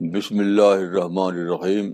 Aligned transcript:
بسم 0.00 0.38
اللہ 0.38 0.62
الرحمن 0.62 1.36
الرحیم۔ 1.36 1.92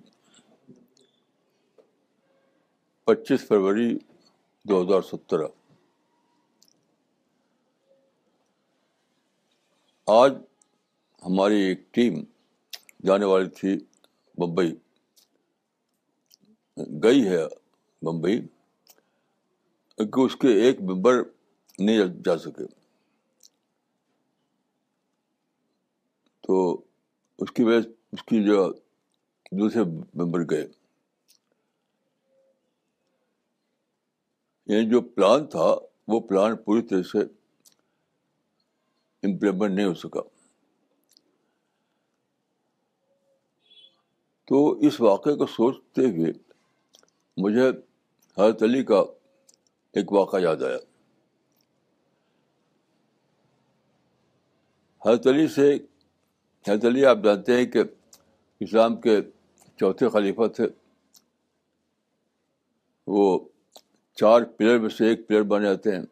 پچیس 3.04 3.48
فروری 3.48 3.98
دو 4.68 4.82
ہزار 4.82 5.00
سترہ۔ 5.02 5.46
آج 10.06 10.32
ہماری 11.26 11.60
ایک 11.60 11.94
ٹیم 11.94 12.14
جانے 13.06 13.24
والی 13.24 13.48
تھی 13.48 13.78
ممبئی 14.38 14.74
گئی 17.02 17.28
ہے 17.28 17.44
ممبئی، 18.04 18.48
کہ 19.96 20.20
اس 20.20 20.36
کے 20.36 20.48
ایک 20.48 20.80
ممبر 20.80 21.12
نہیں 21.78 22.22
جا 22.24 22.38
سکے۔ 22.38 22.66
تو 26.40 26.84
اس 27.38 27.52
کی 27.52 27.64
وجہ 27.64 27.88
اس 28.12 28.22
کی 28.22 28.44
جو 28.46 28.72
دوسرے 29.52 29.82
ممبر 30.14 30.40
گئے۔ 30.50 30.66
یعنی 34.66 34.90
جو 34.90 35.00
پلان 35.00 35.46
تھا، 35.46 35.74
وہ 36.08 36.20
پلان 36.20 36.56
پوری 36.56 36.82
طرح 36.82 37.02
سے 37.02 37.18
امپلیمنٹ 39.22 39.70
نہیں 39.70 39.86
ہو 39.86 39.94
سکا۔ 39.94 40.20
تو 44.44 44.70
اس 44.70 45.00
واقعے 45.00 45.34
کو 45.34 45.46
سوچتے 45.46 46.00
ہوئے 46.00 46.32
مجھے 47.36 47.70
حضرت 48.38 48.62
علی 48.62 48.84
کا 48.84 49.00
ایک 49.92 50.12
واقعہ 50.12 50.40
یاد 50.40 50.62
آیا۔ 50.62 50.76
حضرت 55.06 55.26
علی 55.26 55.48
سے، 55.48 55.74
حضرت 56.68 56.84
علی 56.84 57.06
آپ 57.06 57.18
جانتے 57.24 57.56
ہیں 57.56 57.66
کہ 57.66 57.82
اسلام 58.60 59.00
کے 59.00 59.20
چوتھے 59.76 60.08
خلیفہ 60.08 60.46
تھے۔ 60.46 60.64
وہ 63.06 63.48
چار 64.14 64.42
پلیئر 64.42 64.78
میں 64.78 64.88
سے 64.88 65.08
ایک 65.08 65.28
پلیئر 65.28 65.42
بنے 65.42 65.64
جاتے 65.64 65.96
ہیں۔ 65.96 66.02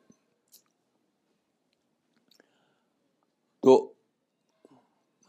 تو 3.61 3.93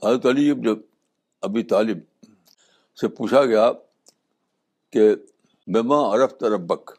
حضرت 0.03 0.25
علی 0.25 0.49
جب 0.49 0.77
ابھی 1.41 1.63
طالب 1.63 1.97
سے 3.01 3.07
پوچھا 3.07 3.45
گیا 3.45 3.71
کہ 4.89 5.15
مما 5.67 6.15
عرف 6.15 6.33
تربک 6.39 6.91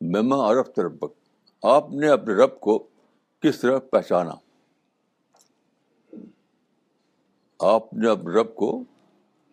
مما 0.00 0.50
عرف 0.50 0.68
تربک 0.76 1.12
آپ 1.62 1.90
نے 1.90 2.08
اپنے 2.08 2.34
رب 2.34 2.60
کو 2.60 2.86
کس 3.40 3.60
طرح 3.60 3.78
پہچانا؟ 3.78 4.34
آپ 7.58 7.94
نے 7.94 8.08
اپنے 8.08 8.40
رب 8.40 8.54
کو 8.54 8.84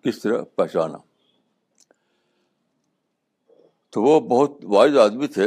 کس 0.03 0.19
طرح 0.19 0.43
پہچانا؟ 0.55 0.97
تو 3.89 4.03
وہ 4.03 4.19
بہت 4.19 4.51
واحد 4.63 4.97
آدمی 4.97 5.27
تھے۔ 5.27 5.45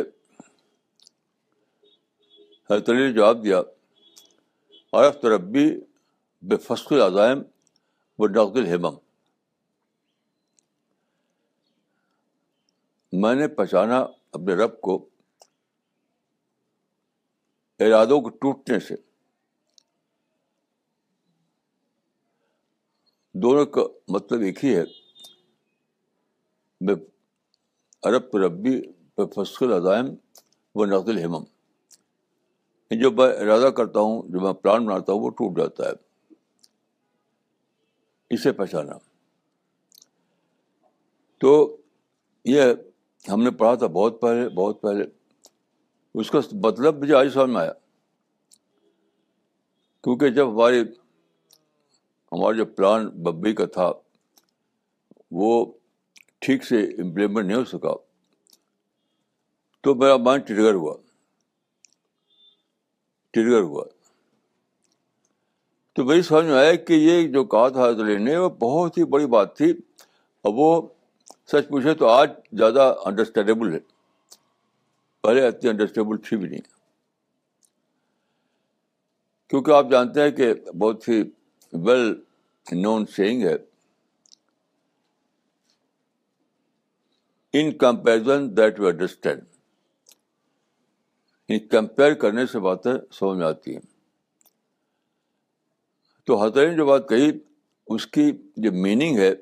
حضرت 2.71 2.89
علی 2.89 3.07
نے 3.07 3.13
جواب 3.13 3.45
دیا 3.45 3.63
عرف 4.93 5.21
تربی 5.21 5.81
بے 6.43 6.57
فصل 6.57 7.01
عزائم 7.01 7.43
و 8.19 8.27
نقد 8.27 8.57
الحمم۔ 8.57 9.12
میں 13.23 13.35
نے 13.35 13.49
پہچانا 13.49 13.99
اپنے 14.33 14.55
رب 14.55 14.81
کو 14.81 15.09
ارادوں 17.79 18.21
کے 18.21 18.31
ٹوٹنے 18.31 18.81
سے۔ 18.81 18.95
دونوں 23.35 23.67
کا 23.67 23.81
مطلب 24.09 24.41
ایک 24.41 24.65
ہی 24.65 24.77
ہے۔ 24.77 24.83
میں 26.81 26.95
عرب 28.03 28.37
ربی 28.37 28.83
فصل 29.17 29.73
عزائم 29.73 30.05
و 30.75 30.85
نقد 30.85 31.09
الحمم 31.09 31.45
جو 32.91 33.11
میں 33.11 33.27
ارادہ 33.27 33.71
کرتا 33.71 34.01
ہوں، 34.01 34.23
جو 34.29 34.41
میں 34.41 34.53
پلان 34.53 34.87
بناتا 34.87 35.13
ہوں، 35.13 35.21
وہ 35.21 35.31
ٹوٹ 35.31 35.59
جاتا 35.59 35.85
ہے۔ 35.85 35.93
اسے 38.31 38.53
پہچانا۔ 38.53 38.93
تو 41.39 41.77
یہ 42.45 42.63
ہم 43.29 43.43
نے 43.43 43.51
پڑھا 43.51 43.75
تھا 43.75 43.87
بہت 43.87 44.21
پہلے 44.21 44.49
بہت 44.49 44.81
پہلے۔ 44.81 45.05
اس 46.15 46.31
کا 46.31 46.39
مطلب 46.53 47.03
مجھے 47.03 47.15
آج 47.15 47.29
سمجھ 47.33 47.51
میں 47.51 47.61
آیا۔ 47.61 47.73
کیونکہ 50.05 50.29
جب 50.29 50.51
ہماری، 50.51 50.81
ہمارا 52.33 52.57
جو 52.57 52.67
پلان 52.67 53.09
ببئی 53.09 53.55
کا 53.55 53.67
تھا، 53.67 53.93
وہ 55.31 55.73
ٹھیک 56.39 56.65
سے 56.65 56.81
امپلیمنٹ 56.81 57.47
نہیں 57.47 57.57
ہو 57.57 57.65
سکا۔ 57.65 57.95
تو 59.81 59.95
میرا 59.95 60.17
مائنڈ 60.17 60.47
ٹریگر 60.47 60.75
ہوا۔ 60.75 60.97
ٹریگر 63.31 63.61
ہوا۔ 63.61 63.85
تو 65.93 66.05
میری 66.05 66.23
سمجھ 66.23 66.45
میں 66.45 66.55
آیا 66.55 66.75
کہ 66.75 66.93
یہ 66.93 67.29
جو 67.29 67.45
کہا 67.45 67.69
تھا 67.69 67.89
حضرت 67.89 68.21
نے، 68.21 68.37
وہ 68.37 68.49
بہت 68.49 68.99
ہی 68.99 69.05
بڑی 69.05 69.27
بات 69.27 69.57
تھی۔ 69.57 69.71
اور 70.43 70.53
وہ 70.55 70.89
سچ 71.53 71.69
پوچھے 71.69 71.95
تو 71.95 72.09
آج 72.09 72.31
زیادہ 72.53 72.95
انڈرسٹینڈیبل 73.05 73.75
ہے۔ 73.75 73.79
پہلے 75.21 75.47
اتنی 75.47 75.71
انڈرسٹینڈیبل 75.71 76.17
تھی 76.29 76.37
بھی 76.37 76.49
نہیں۔ 76.49 76.61
کیونکہ 79.49 79.71
آپ 79.71 79.87
جانتے 79.91 80.23
ہیں 80.23 80.31
کہ 80.31 80.55
بہت 80.55 81.09
ہی 81.09 81.23
ویل 81.73 82.21
نون 82.73 83.07
سینگ 83.07 83.43
ہے۔ 83.43 83.55
In 87.53 87.79
comparison 87.79 88.57
that 88.57 88.79
you 88.79 88.87
understand 88.87 89.43
compare 91.71 92.15
کرنے 92.15 92.47
سے 92.47 92.59
باتیں 92.59 92.93
سمجھ 93.13 93.39
میں 93.39 93.47
آتی 93.47 93.75
ہیں۔ 93.75 93.81
تو 96.25 96.43
حضرت 96.43 96.57
نے 96.57 96.77
جو 96.77 96.87
بات 96.87 97.09
کہی، 97.09 97.33
اس 97.87 98.07
کی 98.07 98.33
جو 98.57 98.73
میننگ 98.73 99.19
ہے 99.19 99.35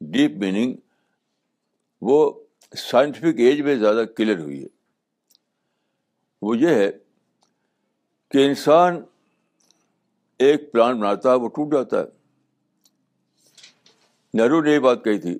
ڈیپ 0.00 0.30
میننگ 0.30 0.76
وہ 2.00 2.44
سائنٹیفک 2.76 3.38
ایج 3.38 3.60
میں 3.60 3.76
زیادہ 3.76 4.04
کلیئر 4.16 4.38
ہوئی 4.38 4.62
ہے۔ 4.62 4.68
وہ 6.42 6.58
یہ 6.58 6.68
ہے 6.68 6.90
کہ 8.30 8.46
انسان 8.46 9.02
ایک 10.38 10.72
پلان 10.72 11.00
بناتا 11.00 11.30
ہے، 11.30 11.34
وہ 11.34 11.48
ٹوٹ 11.48 11.72
جاتا 11.72 12.00
ہے۔ 12.00 12.04
نہرو 14.34 14.62
نے 14.62 14.72
یہ 14.72 14.78
بات 14.78 15.04
کہی 15.04 15.18
تھی، 15.18 15.38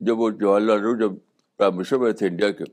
جب 0.00 0.18
وہ 0.18 0.30
جواہر 0.30 0.60
لال 0.60 0.76
نہرو 0.76 0.96
جب 0.96 1.12
پرائم 1.56 1.76
منسٹر 1.76 1.98
بنے 1.98 2.12
تھے 2.12 2.26
انڈیا 2.26 2.50
کے، 2.50 2.64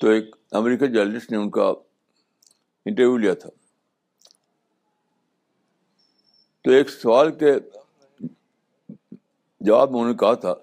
تو 0.00 0.08
ایک 0.08 0.36
امریکن 0.50 0.92
جرنلسٹ 0.92 1.30
نے 1.30 1.36
ان 1.36 1.50
کا 1.50 1.64
انٹرویو 2.86 3.16
لیا 3.16 3.34
تھا۔ 3.34 3.50
تو 6.62 6.70
ایک 6.70 6.90
سوال 6.90 7.38
کے 7.38 7.52
جواب 9.60 9.90
میں 9.90 10.00
انہوں 10.00 10.12
نے 10.12 10.18
کہا 10.18 10.34
تھا 10.34 10.54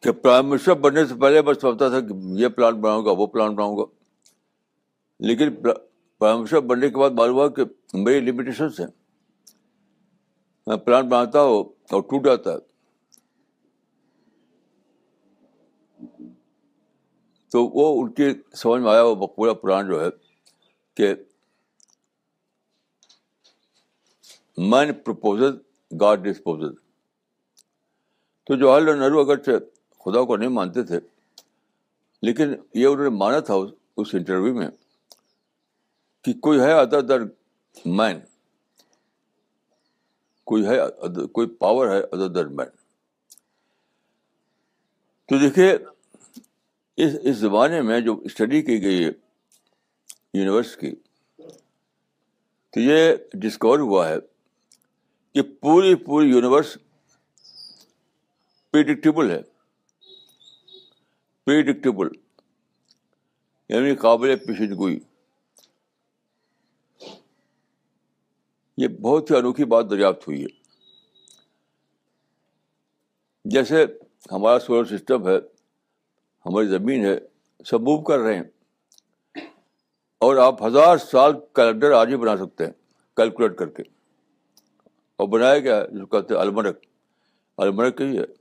کہ 0.00 0.12
پرائم 0.12 0.48
منسٹر 0.48 0.74
بننے 0.74 1.04
سے 1.04 1.14
پہلے 1.14 1.42
بس 1.42 1.60
سمجھتا 1.60 1.88
تھا 1.88 2.00
کہ 2.00 2.12
یہ 2.22 2.48
پلان 2.48 2.80
بناؤں 2.80 3.04
گا، 3.04 3.10
وہ 3.10 3.26
پلان 3.26 3.54
بناؤں 3.54 3.76
گا۔ 3.76 3.82
لیکن 5.20 5.54
پرائم 6.18 6.38
منسٹر 6.38 6.60
بننے 6.60 6.90
کے 6.90 6.96
بعد 6.96 7.10
معلوم 7.10 7.36
ہوا 7.36 7.48
کہ 7.48 7.62
میری 7.94 8.20
لمیٹیشنس 8.20 8.80
ہیں۔ 8.80 8.86
میں 10.66 10.76
پلان 10.76 11.08
بناتا 11.08 11.42
ہوں 11.42 11.64
اور 11.90 12.00
ٹوٹ 12.00 12.24
جاتا 12.24 12.52
ہے۔ 12.52 12.70
تو 17.48 17.64
وہ 17.64 18.02
ان 18.02 18.12
کی 18.12 18.34
سمجھ 18.54 18.82
میں 18.82 18.90
آیا 18.90 19.02
وہ 19.02 19.26
پورا 19.26 19.54
پلان 19.54 19.86
جو 19.86 20.04
ہے 20.04 20.06
کہ 20.94 21.14
مین 24.58 24.94
پرپوزل 24.94 25.58
گاڈ 26.00 26.18
ڈسپوزل 26.18 26.89
تو 28.50 28.56
جواہر 28.56 28.80
لال 28.80 28.98
نہرو 28.98 29.20
اگر 29.20 29.36
خدا 30.04 30.22
کو 30.26 30.36
نہیں 30.36 30.48
مانتے 30.50 30.82
تھے، 30.84 30.98
لیکن 32.22 32.54
یہ 32.74 32.86
انہوں 32.86 33.04
نے 33.04 33.10
مانا 33.16 33.38
تھا 33.46 33.54
اس 33.96 34.14
انٹرویو 34.14 34.54
میں 34.54 34.68
کہ 36.24 36.32
کوئی 36.46 36.60
ہے 36.60 36.72
ادر 36.72 37.00
در 37.00 37.20
مین 37.86 38.18
کوئی 40.44 40.66
ہے 40.66 40.78
کوئی 41.32 41.48
پاور 41.58 41.94
ہے 41.94 42.00
ادر 42.00 42.28
در 42.34 42.46
مین 42.58 42.68
تو 45.28 45.38
دیکھیے، 45.38 45.70
اس 46.98 47.14
اس 47.22 47.36
زمانے 47.36 47.80
میں 47.82 48.00
جو 48.00 48.20
اسٹڈی 48.24 48.62
کی 48.62 48.82
گئی 48.82 49.04
ہے 49.04 49.10
یونیورس 50.34 50.76
کی، 50.76 50.94
تو 52.74 52.80
یہ 52.80 53.14
ڈسکور 53.42 53.78
ہوا 53.78 54.08
ہے 54.08 54.16
کہ 55.34 55.42
پوری 55.60 55.94
پوری 56.04 56.30
یونیورس 56.30 56.76
پریڈکٹیبل 58.72 59.30
ہے. 59.30 59.40
پریڈکٹیبل 61.44 62.08
یعنی 63.68 63.94
قابل 63.96 64.36
پیشن 64.36 64.74
گوئی 64.76 64.98
یہ 68.76 68.88
بہت 68.88 69.30
ہی 69.30 69.36
انوکھی 69.36 69.64
بات 69.64 69.90
دریافت 69.90 70.28
ہوئی 70.28 70.42
ہے. 70.42 70.48
جیسے 73.44 73.84
ہمارا 74.32 74.58
سولر 74.58 74.84
سسٹم 74.84 75.28
ہے، 75.28 75.36
ہماری 76.46 76.66
زمین 76.66 77.04
ہے، 77.04 77.18
سب 77.66 77.80
موو 77.80 78.02
کر 78.02 78.18
رہے 78.18 78.36
ہیں. 78.36 78.42
اور 80.18 80.36
آپ 80.36 80.62
ہزار 80.66 80.96
سال 80.96 81.32
کیلنڈر 81.54 81.92
آج 81.92 82.08
ہی 82.08 82.16
بنا 82.16 82.36
سکتے 82.36 82.64
ہیں، 82.64 82.72
کیلکولیٹ 83.16 83.56
کر 83.56 83.68
کے. 83.68 83.82
اور 85.16 85.28
بنایا 85.28 85.58
گیا 85.58 85.84
جو 85.92 86.06
کہتے 86.06 86.34
ہیں 86.34 86.40
المرک 86.40 86.84
المرک 87.58 88.00
ہی 88.00 88.18
ہے؟ 88.18 88.39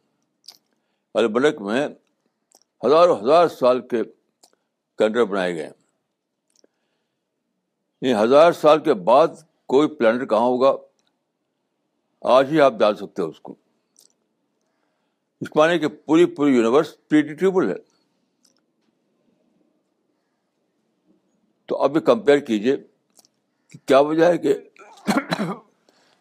المرک 1.14 1.62
میں 1.62 1.88
ہزاروں 2.86 3.18
ہزار 3.20 3.48
سال 3.48 3.88
کے 3.88 4.04
کیلنڈر 4.98 5.24
بنائے 5.24 5.56
گئے 5.56 5.64
ہیں۔ 5.64 5.74
یعنی 8.02 8.24
ہزار 8.24 8.52
سال 8.52 8.80
کے 8.80 8.94
بعد 8.94 9.28
کوئی 9.66 9.88
پلانٹ 9.88 10.30
کہاں 10.30 10.40
ہوگا؟ 10.40 10.76
آج 12.22 12.52
ہی 12.52 12.62
آپ 12.62 12.74
ڈال 12.74 12.96
سکتے 12.96 13.22
ہیں 13.22 13.30
اس 13.30 13.40
کو۔ 13.40 13.56
اس 15.42 15.56
معنی 15.56 15.80
کہ 15.80 15.88
پوری 15.88 16.26
پوری 16.26 16.56
یونیورس 16.56 17.08
پریڈیٹیبل 17.08 17.70
ہے۔ 17.70 17.76
تو 21.66 21.84
اب 21.84 21.96
یہ 21.96 22.02
کمپیئر 22.02 22.40
کیجیے 22.40 22.78
کہ 23.70 23.88
کیا 23.88 24.00
وجہ 24.00 24.26
ہے 24.26 24.38
کہ 24.38 24.58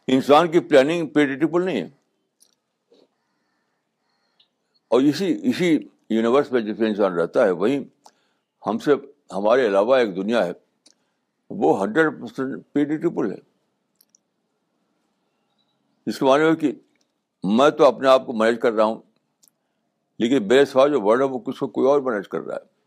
انسان 0.06 0.50
کی 0.50 0.60
پلاننگ 0.60 1.06
پریڈیٹیبل 1.06 1.64
نہیں 1.64 1.82
ہے۔ 1.82 1.97
اور 4.88 5.00
اسی 5.00 5.38
اسی 5.42 5.78
یونیورس 6.10 6.52
میں 6.52 6.60
جس 6.60 6.78
میں 6.78 6.88
انسان 6.88 7.12
رہتا 7.12 7.44
ہے، 7.44 7.50
وہیں 7.50 7.84
ہم 8.66 8.78
سے، 8.78 8.92
ہمارے 9.30 9.66
علاوہ 9.66 9.96
ایک 9.96 10.16
دنیا 10.16 10.46
ہے، 10.46 10.52
وہ 11.50 11.82
ہنڈریڈ 11.82 12.20
پرسینٹ 12.20 12.72
پریڈیٹیبل 12.72 13.30
ہے۔ 13.30 13.36
جس 16.06 16.18
کے 16.18 16.24
معنی 16.24 16.44
ہو 16.44 16.56
کہ 16.56 16.72
میں 17.44 17.70
تو 17.70 17.86
اپنے 17.86 18.08
آپ 18.08 18.26
کو 18.26 18.32
مینیج 18.32 18.60
کر 18.60 18.72
رہا 18.72 18.84
ہوں، 18.84 19.02
لیکن 20.18 20.48
بے 20.48 20.64
سوا 20.64 20.86
جو 20.88 21.00
ورڈ 21.00 21.20
ہے، 21.20 21.26
وہ 21.26 21.38
کس 21.38 21.58
کو 21.58 21.68
کوئی 21.68 21.88
اور 21.88 22.00
مینیج 22.00 22.28
کر 22.28 22.40
رہا 22.40 22.54
ہے۔ 22.54 22.78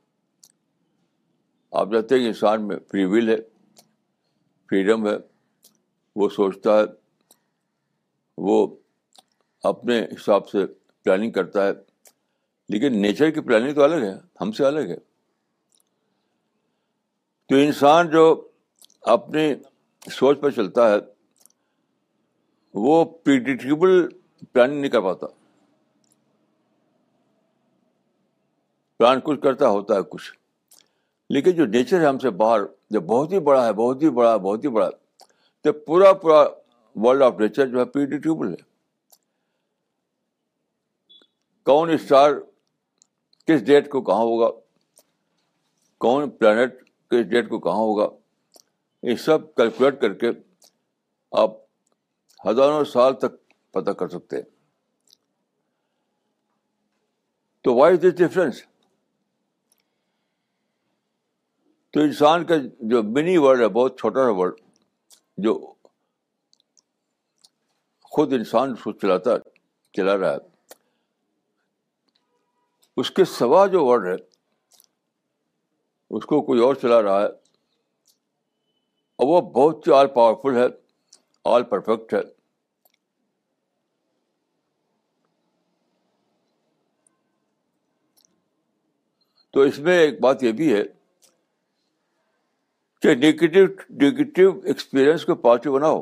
آپ 1.72 1.88
جانتے 1.92 2.16
ہیں 2.16 2.22
کہ 2.22 2.28
انسان 2.28 2.68
میں 2.68 2.76
فری 2.92 3.06
ول 3.06 3.30
ہے 3.30 3.38
فریڈم 4.70 5.08
ہے، 5.08 5.16
وہ 6.16 6.30
سوچتا 6.30 6.80
ہے، 6.80 6.84
وہ 8.38 8.76
اپنے 9.64 10.02
حساب 10.02 10.50
سے 10.50 10.66
پلاننگ 11.04 11.32
کرتا 11.32 11.68
ہے۔ 11.68 11.91
لیکن 12.72 13.02
نیچر 13.02 13.30
کی 13.30 13.42
پلاننگ 13.42 13.74
تو 13.74 13.84
الگ 13.84 13.96
ہے، 13.96 14.14
ہم 14.42 14.52
سے 14.52 14.66
الگ 14.66 14.80
ہے۔ 14.80 14.96
تو 17.50 17.56
انسان 17.56 18.10
جو 18.10 18.48
اپنی 19.02 19.54
سوچ 20.12 20.40
پر 20.42 20.52
چلتا 20.52 20.90
ہے، 20.90 20.96
وہ 22.74 23.06
پریڈکٹیبل 23.06 24.10
پلاننگ 24.54 24.82
نہیں 24.82 24.92
کر 24.92 25.02
پاتا۔ 25.02 25.28
پلان 28.98 29.20
کچھ 29.24 29.42
کرتا 29.42 29.68
ہوتا 29.68 29.96
ہے 29.96 30.00
کچھ۔ 30.10 30.34
لیکن 31.30 31.52
جو 31.52 31.66
نیچر 31.66 32.02
ہے 32.02 32.06
ہم 32.06 32.20
سے 32.20 32.30
باہر، 32.30 32.60
جو 32.90 33.02
بہت 33.02 33.32
ہی 33.32 33.40
بڑا 33.40 33.66
ہے، 33.66 33.74
بہت 33.74 34.04
ہی 34.04 34.10
بڑا 34.10 34.34
ہے 34.34 34.40
بہت 34.40 34.64
ہی 34.64 34.70
بڑا 34.70 34.88
ہے 34.88 35.24
تو 35.62 35.74
پورا 35.74 36.14
پورا 36.14 36.46
ورلڈ 36.96 37.22
آف 37.22 37.34
نیچر 37.40 37.68
جو 37.68 37.80
ہے 37.80 37.86
پریڈکٹیبل 37.86 38.52
ہے۔ 38.52 38.72
کون 41.66 41.90
اسٹار 41.90 42.32
کس 43.52 43.66
ڈیٹ 43.66 43.90
کو 43.90 44.02
کہاں 44.02 44.20
ہوگا؟ 44.20 44.60
کون 45.98 46.30
پلانٹ 46.30 46.74
کس 47.10 47.30
ڈیٹ 47.30 47.50
کو 47.50 47.60
کہاں 47.60 47.76
ہوگا؟ 47.76 48.16
یہ 49.04 49.16
سب 49.16 49.56
کیلکولیٹ 49.56 50.02
کر 50.02 50.14
کے 50.14 50.28
آپ 51.32 51.52
ہزاروں 52.48 52.84
سال 52.84 53.20
تک 53.20 53.54
پتہ 53.72 53.92
کر 53.92 54.08
سکتے 54.08 54.36
ہیں۔ 54.36 54.44
تو 57.62 57.76
وائی 57.76 57.98
دس 57.98 58.16
ڈفرینس 58.18 58.62
تو 61.90 62.00
انسان 62.00 62.46
کا 62.46 62.56
جو 62.80 63.04
منی 63.04 63.38
ورڈ 63.38 63.62
ہے، 63.62 63.68
بہت 63.68 64.00
چھوٹا 64.00 64.20
سا 64.20 64.32
ورڈ 64.32 64.54
جو 65.38 65.74
خود 68.04 68.34
انسان 68.34 68.72
اس 68.72 68.84
کو 68.84 68.92
چلاتا، 68.92 69.32
چلا 69.94 70.18
رہا 70.18 70.34
ہے۔ 70.34 70.51
اس 73.02 73.12
کے 73.12 73.26
سوا 73.26 73.66
جو 73.66 73.86
ورڈ 73.86 74.08
ہے، 74.08 74.14
اس 76.10 76.26
کو 76.26 76.42
کوئی 76.42 76.60
اور 76.62 76.76
چلا 76.76 77.02
رہا 77.02 77.22
ہے۔ 77.22 77.28
اور 79.16 79.28
وہ 79.28 79.42
بہت 79.42 79.88
ہی 79.88 79.94
آل 79.94 80.08
پاورفل 80.08 80.58
ہے، 80.58 80.66
آل 81.46 81.64
پرفیکٹ 81.64 82.14
ہے۔ 82.14 82.20
تو 89.52 89.62
اس 89.62 89.80
میں 89.80 90.00
ایک 90.00 90.22
بات 90.22 90.44
یہ 90.44 90.52
بھی 90.52 90.74
ہے 90.74 90.84
کہ 93.02 93.16
نگیٹو 93.16 93.94
نگیٹو 93.94 94.60
ایکسپیرئنس 94.64 95.26
کو 95.26 95.36
پازیٹیو 95.36 95.74
بناؤ۔ 95.74 96.02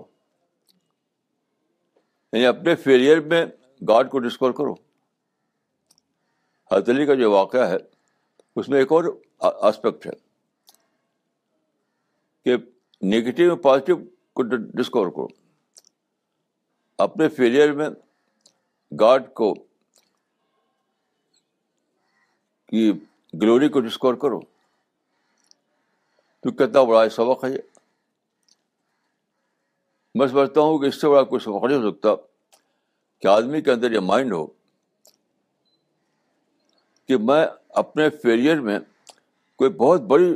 یعنی 2.33 2.45
اپنے 2.45 2.75
فیلئر 2.75 3.19
میں 3.19 3.45
گاڈ 3.87 4.11
کو 4.11 4.19
ڈسکور 4.19 4.51
کرو۔ 4.51 4.88
حضرت 6.71 6.89
علی 6.89 7.05
کا 7.05 7.13
جو 7.13 7.31
واقعہ 7.31 7.69
ہے، 7.69 7.75
اس 8.55 8.69
میں 8.69 8.79
ایک 8.79 8.91
اور 8.91 9.03
آسپیکٹ 9.39 10.07
ہے 10.07 10.11
کہ 12.45 12.57
نگیٹو 13.05 13.55
پازیٹیو 13.55 13.95
کو 14.33 14.41
ڈسکور 14.57 15.07
کرو۔ 15.07 15.27
اپنے 16.97 17.29
فیلئر 17.29 17.71
میں 17.71 17.89
گاڈ 18.99 19.33
کو، 19.33 19.53
کی 22.67 22.91
گلوری 23.41 23.69
کو 23.69 23.79
ڈسکور 23.79 24.13
کرو۔ 24.13 24.39
تو 26.39 26.51
کتنا 26.51 26.83
بڑا 26.83 27.09
سبق 27.09 27.45
ہے 27.45 27.49
یہ۔ 27.49 27.59
میں 30.15 30.27
سمجھتا 30.27 30.61
ہوں 30.61 30.79
کہ 30.79 30.85
اس 30.85 31.01
سے 31.01 31.09
بڑا 31.09 31.23
کوئی 31.23 31.39
سبق 31.39 31.63
نہیں 31.63 31.77
ہو 31.77 31.91
سکتا 31.91 32.09
کہ 33.19 33.27
آدمی 33.27 33.61
کے 33.61 33.71
اندر 33.71 33.91
یہ 33.91 33.99
مائنڈ 33.99 34.33
ہو۔ 34.33 34.58
کہ 37.09 37.17
میں 37.17 37.47
اپنے 37.69 38.09
فیلئر 38.09 38.61
میں 38.61 38.79
کوئی 39.55 39.69
بہت 39.69 40.01
بڑی 40.01 40.31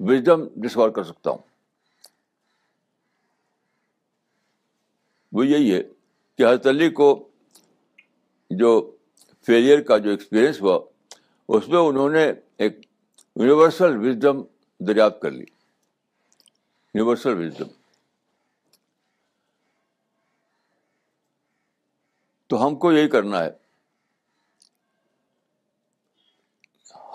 وزڈم 0.00 0.48
ڈسکور 0.56 0.90
کر 0.90 1.04
سکتا 1.04 1.30
ہوں۔ 1.30 1.38
وہ 5.32 5.46
یہی 5.46 5.74
ہے 5.74 5.82
کہ 6.38 6.42
حضرت 6.42 6.66
علی 6.66 6.90
کو 6.90 7.28
جو 8.50 8.96
فیلئر 9.46 9.80
کا 9.82 9.98
جو 9.98 10.10
ایکسپیرئنس 10.10 10.62
ہوا، 10.62 10.80
اس 11.48 11.68
میں 11.68 11.78
انہوں 11.78 12.10
نے 12.10 12.32
ایک 12.56 12.86
یونیورسل 13.36 13.96
وزڈم 13.96 14.42
دریافت 14.78 15.22
کر 15.22 15.30
لی۔ 15.30 15.44
یونیورسل 16.94 17.46
وزڈم 17.46 17.68
تو 22.46 22.66
ہم 22.66 22.76
کو 22.76 22.92
یہی 22.92 23.08
کرنا 23.08 23.44
ہے۔ 23.44 23.67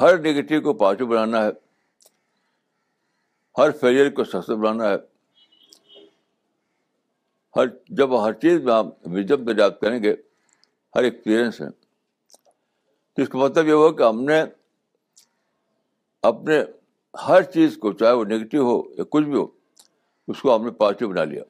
ہر 0.04 0.18
نگیٹو 0.20 0.62
کو 0.62 0.74
پازیٹیو 0.74 1.08
بنانا 1.08 1.44
ہے، 1.46 1.50
ہر 3.58 3.72
فیلئر 3.72 4.10
کو 4.10 4.24
سکسیس 4.24 4.50
بنانا 4.50 4.90
ہے۔ 4.90 4.96
ہر، 7.56 7.68
جب 7.90 8.26
ہر 8.26 8.34
چیز 8.34 8.62
میں 8.62 8.74
آپ 8.74 8.86
وزڈم 9.06 9.44
دریافت 9.44 9.82
کریں 9.82 10.04
گے، 10.04 10.16
ہر 10.96 11.04
ایکسپیرئنس 11.04 11.62
ہے 11.62 11.70
تو 13.14 13.22
اس 13.22 13.30
کا 13.30 13.38
مطلب 13.38 13.68
یہ 13.68 13.74
ہوا 13.74 13.92
کہ 13.92 14.04
ہم 14.04 14.24
نے 14.24 14.44
اپنے 16.22 16.64
ہر 17.28 17.42
چیز 17.42 17.78
کو، 17.78 17.92
چاہے 17.92 18.14
وہ 18.14 18.26
نگیٹو 18.26 18.62
ہو 18.64 18.94
یا 18.98 19.04
کچھ 19.10 19.24
بھی 19.24 19.38
ہو، 19.40 19.48
اس 20.28 20.42
کو 20.42 20.56
ہم 20.56 20.66
نے 20.66 20.72
پازیٹیو 20.72 21.10
بنا 21.10 21.24
لیا۔ 21.24 21.44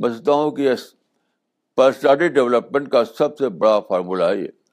میں 0.00 0.10
سمجھتا 0.10 0.32
ہوں 0.32 0.50
کہ 0.50 0.74
پرسنالٹی 1.74 2.28
ڈیولپمنٹ 2.28 2.90
کا 2.92 3.04
سب 3.04 3.38
سے 3.38 3.48
بڑا 3.48 3.80
فارمولہ 3.80 4.24
ہے 4.24 4.36
یہ۔ 4.36 4.63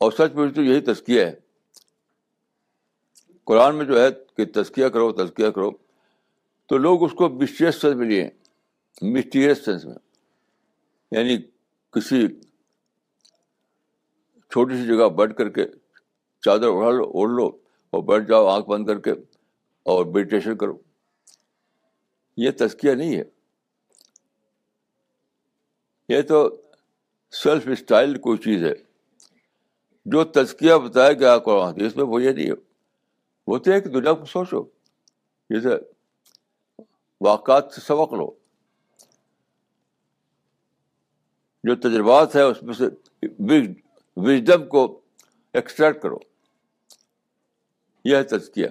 اور 0.00 0.12
سچ 0.12 0.34
میں 0.34 0.52
تو 0.52 0.62
یہی 0.62 0.80
تزکیہ 0.80 1.24
ہے۔ 1.24 1.34
قرآن 3.44 3.76
میں 3.76 3.84
جو 3.84 4.02
ہے 4.02 4.06
کہ 4.36 4.62
تزکیہ 4.62 4.86
کرو 4.86 5.12
تزکیہ 5.12 5.50
کرو، 5.50 5.70
تو 6.66 6.76
لوگ 6.76 7.04
اس 7.04 7.12
کو 7.12 7.28
مسٹریس 7.28 7.80
سینس 7.80 7.96
میں 7.96 8.08
لیے۔ 8.08 8.30
مسٹیریس 9.02 9.64
سینس 9.64 9.84
میں۔ 9.84 9.94
یعنی 11.10 11.38
کسی 11.90 12.28
چھوٹی 14.50 14.74
سی 14.76 14.86
جگہ 14.86 15.08
بیٹھ 15.08 15.36
کر 15.36 15.48
کے 15.48 15.64
چادر 16.40 16.66
اڑا 16.66 16.90
لو، 16.90 17.04
اوڑھ 17.04 17.30
لو 17.30 17.46
اور 17.90 18.02
بیٹھ 18.02 18.28
جاؤ، 18.28 18.46
آنکھ 18.46 18.68
بند 18.68 18.86
کر 18.86 18.98
کے 18.98 19.10
اور 19.82 20.06
میڈیٹیشن 20.06 20.56
کرو۔ 20.56 20.78
یہ 22.36 22.50
تزکیہ 22.58 22.92
نہیں 22.92 23.16
ہے۔ 23.16 23.24
یہ 26.08 26.22
تو 26.22 26.62
سیلف 27.30 27.68
اسٹائل 27.72 28.18
کوئی 28.18 28.38
چیز 28.38 28.64
ہے۔ 28.64 28.89
جو 30.04 30.24
تزکیہ 30.24 30.74
بتایا 30.74 31.12
گیا 31.12 31.38
قرآن 31.38 31.68
حدیث 31.68 31.96
میں، 31.96 32.04
وہ 32.04 32.22
یہ 32.22 32.30
نہیں 32.30 32.46
ہے۔ 32.46 32.70
وہ 33.46 33.58
تو 33.58 33.70
ہے 33.70 33.80
کہ 33.80 33.88
دنیا 33.88 34.12
کو 34.12 34.24
سوچو۔ 34.24 34.62
جیسے 35.50 35.68
واقعات 37.20 37.72
سے 37.74 37.80
سبق 37.80 38.12
لو۔ 38.12 38.34
جو 41.64 41.76
تجربات 41.76 42.36
ہے 42.36 42.42
اس 42.42 42.62
میں 42.62 42.74
سے 42.74 42.84
وزڈم 44.16 44.68
کو 44.68 45.00
ایکسٹریکٹ 45.52 46.02
کرو۔ 46.02 46.18
یہ 48.04 48.16
ہے 48.16 48.22
تزکیہ۔ 48.22 48.66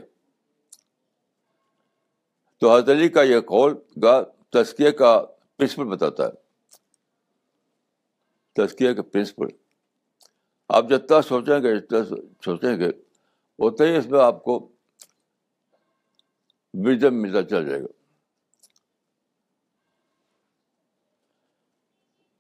تو 2.58 2.76
حضرت 2.76 2.90
علی 2.90 3.10
کا 3.10 3.22
یہ 3.22 3.40
قول 3.40 3.74
کا 4.02 4.24
تزکیہ 4.50 4.90
کا 4.90 5.26
پرنسپل 5.58 5.84
بتاتا 5.84 6.28
ہے۔ 6.28 6.32
تزکیہ 8.54 8.94
کا 8.94 9.02
پرنسپل 9.02 9.46
آپ 10.70 10.86
جتنا 10.90 11.22
سوچیں 11.22 11.64
گے، 11.64 11.80
جتنا 11.80 11.98
سوچیں 12.46 12.80
گے، 12.80 12.90
اتنا 13.60 13.88
ہی 13.88 13.98
اس 13.98 14.06
میں 14.06 14.20
آپ 14.20 14.44
کو 14.44 14.72
وزڈم 16.74 17.22
ملتا 17.22 17.44
چل 17.44 17.70
جائے 17.70 17.82
گا۔ 17.82 17.88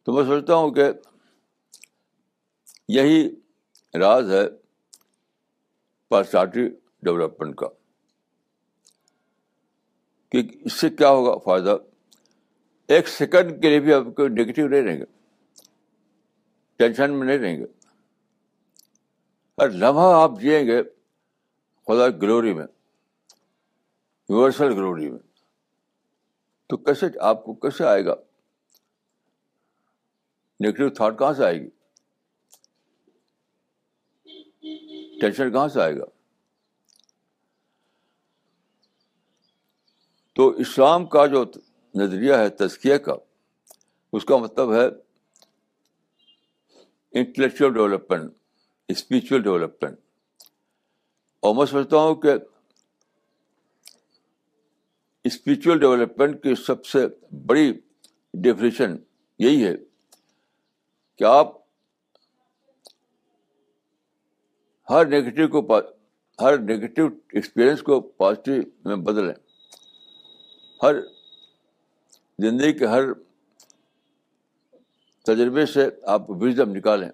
تو 0.03 0.13
میں 0.13 0.23
سوچتا 0.23 0.55
ہوں 0.55 0.71
کہ 0.71 0.83
یہی 2.87 3.29
راز 3.99 4.31
ہے 4.31 4.49
پرسنالٹی 6.09 6.69
ڈیولپمنٹ 7.01 7.55
کا۔ 7.55 7.67
کہ 10.29 10.43
اس 10.61 10.73
سے 10.73 10.89
کیا 10.89 11.09
ہوگا 11.09 11.37
فائدہ؟ 11.37 11.77
ایک 12.87 13.07
سیکنڈ 13.07 13.61
کے 13.61 13.69
لیے 13.69 13.79
بھی 13.79 13.93
آپ 13.93 14.03
کو 14.15 14.27
نگیٹو 14.27 14.67
نہیں 14.67 14.81
رہیں 14.81 14.97
گے، 14.97 15.05
ٹینشن 16.75 17.19
میں 17.19 17.27
نہیں 17.27 17.37
رہیں 17.37 17.57
گے۔ 17.57 17.78
ہر 19.59 19.69
لمحہ 19.69 20.21
آپ 20.21 20.31
جئیں 20.41 20.65
گے 20.67 20.83
خدا 21.87 22.07
گلوری 22.21 22.53
میں، 22.53 22.65
یونیورسل 24.29 24.73
گلوری 24.73 25.09
میں، 25.11 25.19
تو 26.67 26.77
کیسے 26.77 27.05
آپ 27.21 27.43
کو 27.43 27.53
کیسے 27.53 27.83
آئے 27.83 28.05
گا؟ 28.05 28.15
نگیٹو 30.59 30.89
تھاٹ 30.89 31.19
کہاں 31.19 31.33
سے 31.33 31.45
آئے 31.45 31.59
گی؟ 31.61 31.69
ٹینشن 35.21 35.51
کہاں 35.51 35.67
سے 35.67 35.81
آئے 35.81 35.97
گا؟ 35.97 36.05
تو 40.33 40.49
اسلام 40.49 41.05
کا 41.05 41.25
جو 41.25 41.45
نظریہ 41.95 42.33
ہے، 42.33 42.49
تزکیہ 42.49 42.97
کا، 42.97 43.13
اس 44.13 44.25
کا 44.25 44.37
مطلب 44.37 44.73
ہے 44.73 44.85
انٹلیکچوئل 47.11 47.73
ڈیولپمنٹ 47.73 48.38
اسپریچل 48.89 49.41
ڈیولپمنٹ 49.41 49.99
اور 51.39 51.55
میں 51.55 51.65
سمجھتا 51.65 51.97
ہوں 51.97 52.15
کہ 52.15 52.31
اسپریچل 55.23 55.79
ڈیولپمنٹ 55.79 56.43
کی 56.43 56.55
سب 56.55 56.85
سے 56.85 57.07
بڑی 57.45 57.73
ڈیفینیشن 58.33 58.95
یہی 59.39 59.65
ہے 59.65 59.73
کہ 61.15 61.23
آپ 61.23 61.47
ہر 64.89 65.05
نگیٹو 65.05 65.61
کو 65.61 65.79
ہر 66.39 66.57
نگیٹو 66.57 67.07
ایکسپیرئنس 67.33 67.81
کو 67.81 68.01
پازیٹیو 68.01 68.63
میں 68.85 68.95
بدلیں۔ 68.95 69.33
ہر 70.83 71.01
زندگی 72.39 72.73
کے 72.73 72.85
ہر 72.85 73.13
تجربے 75.23 75.65
سے 75.65 75.89
آپ 76.03 76.21
وزڈم 76.29 76.75
نکالیں۔ 76.75 77.09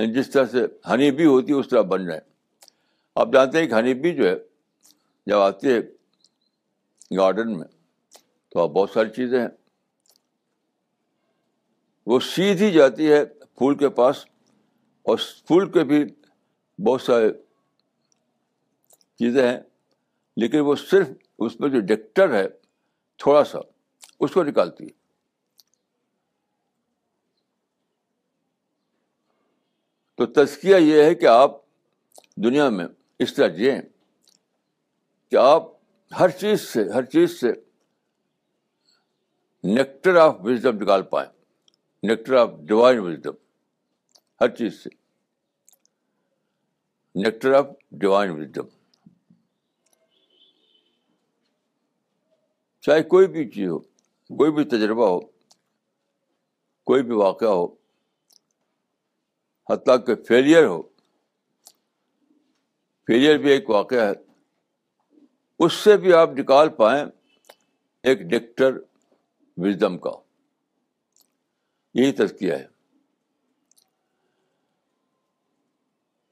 یعنی 0.00 0.12
جس 0.12 0.30
طرح 0.30 0.44
سے 0.44 0.60
ہنی 0.88 1.10
بی 1.10 1.24
ہوتی 1.26 1.52
ہے، 1.52 1.58
اس 1.58 1.68
طرح 1.68 1.82
بن 1.82 2.06
جائیں 2.06 2.20
آپ 3.16 3.32
جانتے 3.32 3.58
ہیں 3.58 3.66
کہ 3.66 3.74
ہنی 3.74 3.94
بی 3.94 4.14
جو 4.14 4.28
ہے، 4.28 4.34
جب 5.26 5.38
آتی 5.38 5.68
ہے 5.68 5.80
گارڈن 7.16 7.58
میں، 7.58 7.66
تو 8.48 8.62
آپ 8.62 8.68
بہت 8.68 8.90
ساری 8.90 9.10
چیزیں 9.10 9.40
ہیں۔ 9.40 9.48
وہ 12.06 12.20
سیدھی 12.20 12.70
جاتی 12.70 13.10
ہے 13.12 13.24
پھول 13.24 13.76
کے 13.78 13.88
پاس، 13.88 14.24
اور 15.06 15.18
پھول 15.46 15.70
کے 15.72 15.84
بھی 15.84 16.04
بہت 16.78 17.02
سارے 17.02 17.30
چیزیں 19.20 19.46
ہیں، 19.48 19.58
لیکن 20.36 20.60
وہ 20.60 20.74
صرف 20.76 21.08
اس 21.38 21.60
میں 21.60 21.68
جو 21.68 21.80
ڈیکٹر 21.80 22.34
ہے، 22.34 22.46
تھوڑا 23.18 23.44
سا، 23.44 23.58
اس 24.20 24.32
کو 24.32 24.42
نکالتی 24.42 24.84
ہے۔ 24.84 24.99
تو 30.20 30.26
تزکیہ 30.26 30.76
یہ 30.76 31.02
ہے 31.02 31.14
کہ 31.14 31.26
آپ 31.26 31.50
دنیا 32.36 32.68
میں 32.68 32.86
اس 33.18 33.34
طرح 33.34 33.48
جئیں 33.48 33.80
کہ 35.30 35.36
آپ 35.36 35.62
ہر 36.20 36.28
چیز 36.28 36.60
سے، 36.60 36.92
ہر 36.92 37.04
چیز 37.04 37.40
سے 37.40 37.52
نیکٹر 39.64 40.16
آف 40.16 40.36
وزڈم 40.40 40.82
نکال 40.82 41.02
پائیں۔ 41.02 41.32
نیکٹر 42.02 42.34
آف 42.34 42.50
ڈیوائن 42.60 42.98
وزڈم 42.98 43.30
ہر 44.40 44.48
چیز 44.48 44.82
سے۔ 44.82 44.90
نیکٹر 47.14 47.52
آف 47.52 47.66
ڈیوائن 47.92 48.30
وزڈم 48.30 48.66
چاہے 52.80 53.02
کوئی 53.02 53.26
بھی 53.26 53.50
چیز 53.50 53.68
ہو، 53.68 53.78
کوئی 54.36 54.52
بھی 54.52 54.64
تجربہ 54.64 55.08
ہو، 55.08 55.20
کوئی 56.84 57.02
بھی 57.02 57.14
واقعہ 57.14 57.48
ہو 57.48 57.79
حتیٰ 59.70 60.06
کہ 60.06 60.14
فیلئر 60.14 60.66
ہو۔ 60.66 60.82
فیلئر 63.06 63.38
بھی 63.38 63.50
ایک 63.50 63.70
واقعہ 63.70 64.00
ہے۔ 64.00 64.12
اس 65.58 65.72
سے 65.72 65.96
بھی 65.96 66.14
آپ 66.14 66.30
نکال 66.30 66.68
پائیں 66.68 67.04
ایک 68.02 68.18
ڈیکٹر 68.18 68.78
وزڈم 69.56 69.98
کا۔ 69.98 70.10
یہی 71.94 72.12
تذکیہ 72.12 72.52
ہے۔ 72.52 72.66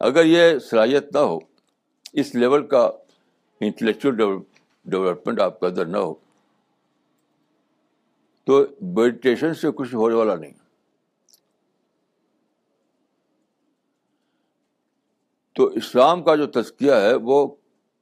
اگر 0.00 0.24
یہ 0.24 0.58
صلاحیت 0.58 1.12
نہ 1.12 1.18
ہو، 1.18 1.38
اس 2.12 2.34
لیول 2.34 2.66
کا 2.66 2.90
انٹلیکچوئل 3.60 4.16
ڈیولپمنٹ 4.84 5.40
آپ 5.40 5.60
کے 5.60 5.66
اندر 5.66 5.86
نہ 5.86 5.96
ہو، 5.96 6.14
تو 8.44 8.64
میڈیٹیشن 8.80 9.54
سے 9.54 9.68
کچھ 9.76 9.94
ہونے 9.94 10.14
والا 10.14 10.34
نہیں۔ 10.34 10.67
تو 15.58 15.64
اسلام 15.66 16.22
کا 16.24 16.34
جو 16.36 16.46
تزکیہ 16.46 16.92
ہے 16.92 17.14
وہ 17.14 17.46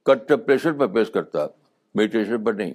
کنٹمپریشن 0.05 0.77
پر 0.77 0.87
پیش 0.87 1.11
کرتا 1.11 1.43
ہے 1.43 1.47
میڈیٹیشن 1.95 2.43
پر 2.43 2.53
نہیں۔ 2.53 2.73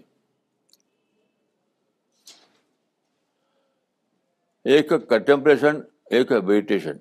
ایک 4.64 4.92
ہے 4.92 4.98
کنٹمپریشن 4.98 5.80
ایک 6.10 6.32
ہے 6.32 6.40
میڈیٹیشن 6.40 6.98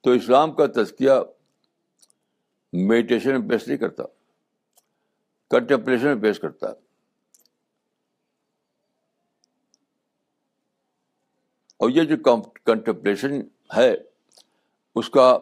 تو 0.00 0.10
اسلام 0.10 0.52
کا 0.52 0.66
تزکیہ 0.66 1.12
میڈیٹیشن 2.72 3.40
میں 3.40 3.48
پیش 3.48 3.68
نہیں 3.68 3.78
کرتا 3.78 4.04
کنٹمپریشن 5.50 6.06
میں 6.06 6.22
پیش 6.22 6.40
کرتا۔ 6.40 6.68
ہے 6.68 6.74
اور 11.76 11.90
یہ 11.90 12.04
جو 12.04 12.16
کنٹمپلیشن 12.64 13.40
ہے 13.76 13.94
اس 14.94 15.10
کا 15.10 15.38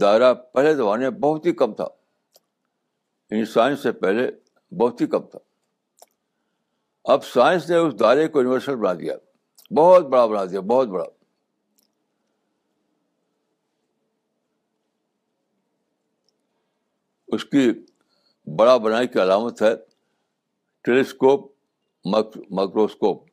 دائرہ 0.00 0.34
پہلے 0.34 0.74
زمانے 0.74 1.10
میں 1.10 1.18
بہت 1.18 1.46
ہی 1.46 1.52
کم 1.52 1.74
تھا۔ 1.74 1.86
یعنی 3.30 3.44
سائنس 3.44 3.82
سے 3.82 3.92
پہلے 3.92 4.30
بہت 4.74 5.00
ہی 5.00 5.06
کم 5.06 5.22
تھا۔ 5.22 5.38
اب 7.04 7.24
سائنس 7.24 7.70
نے 7.70 7.76
اس 7.76 8.00
دائرے 8.00 8.28
کو 8.28 8.38
یونیورسل 8.40 8.76
بنا 8.76 8.92
دیا۔ 8.92 9.16
بہت 9.74 10.06
بڑا 10.06 10.26
بنا 10.26 10.44
دیا، 10.44 10.60
بہت 10.60 10.88
بڑا۔ 10.88 11.04
اس 17.28 17.44
کی 17.44 17.72
بڑا 18.56 18.76
بنائی 18.76 19.08
کی 19.08 19.22
علامت 19.22 19.62
ہے 19.62 19.74
ٹیلیسکوپ 20.82 21.52
مائکروسکوپ 22.04 23.26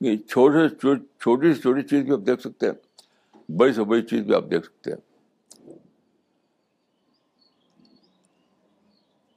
چھوٹے 0.00 0.68
سے 0.68 0.76
چھوٹی 0.96 1.54
سے 1.54 1.60
چھوٹی 1.60 1.82
چیز 1.82 2.04
بھی 2.04 2.12
آپ 2.12 2.26
دیکھ 2.26 2.40
سکتے 2.40 2.66
ہیں۔ 2.66 2.93
بڑی 3.48 3.72
سے 3.72 3.84
بڑی 3.84 4.02
چیز 4.02 4.20
بھی 4.20 4.34
آپ 4.34 4.44
دیکھ 4.50 4.66
سکتے 4.66 4.90
ہیں۔ 4.90 4.98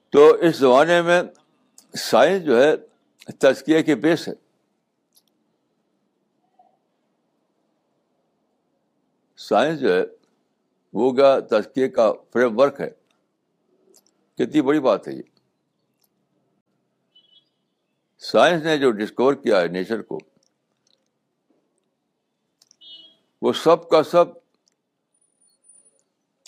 تو 0.10 0.34
اس 0.34 0.58
زمانے 0.58 1.02
میں 1.02 1.22
سائنس 1.94 2.46
جو 2.46 2.64
ہے 2.64 2.78
تزکیہ 3.40 3.82
کے 3.82 3.96
بیس 3.96 4.28
ہے۔ 4.28 4.34
سائنس 9.38 9.80
جو 9.80 9.94
ہے 9.94 10.04
وہ 10.94 11.12
کیا 11.12 11.40
تزکیے 11.40 11.90
کا 11.90 12.14
فریم 12.34 12.60
ورک 12.60 12.82
ہے۔ 12.82 12.90
کتنی 14.36 14.62
بڑی 14.62 14.80
بات 14.80 15.08
ہے 15.08 15.14
یہ۔ 15.14 15.22
سائنس 18.18 18.64
نے 18.64 18.78
جو 18.78 18.92
ڈسکور 18.92 19.34
کیا 19.34 19.62
ہے 19.62 19.68
نیچر 19.68 20.02
کو 20.02 20.18
وہ 23.42 23.54
سب 23.54 23.90
کا 23.90 24.04
سب، 24.04 24.26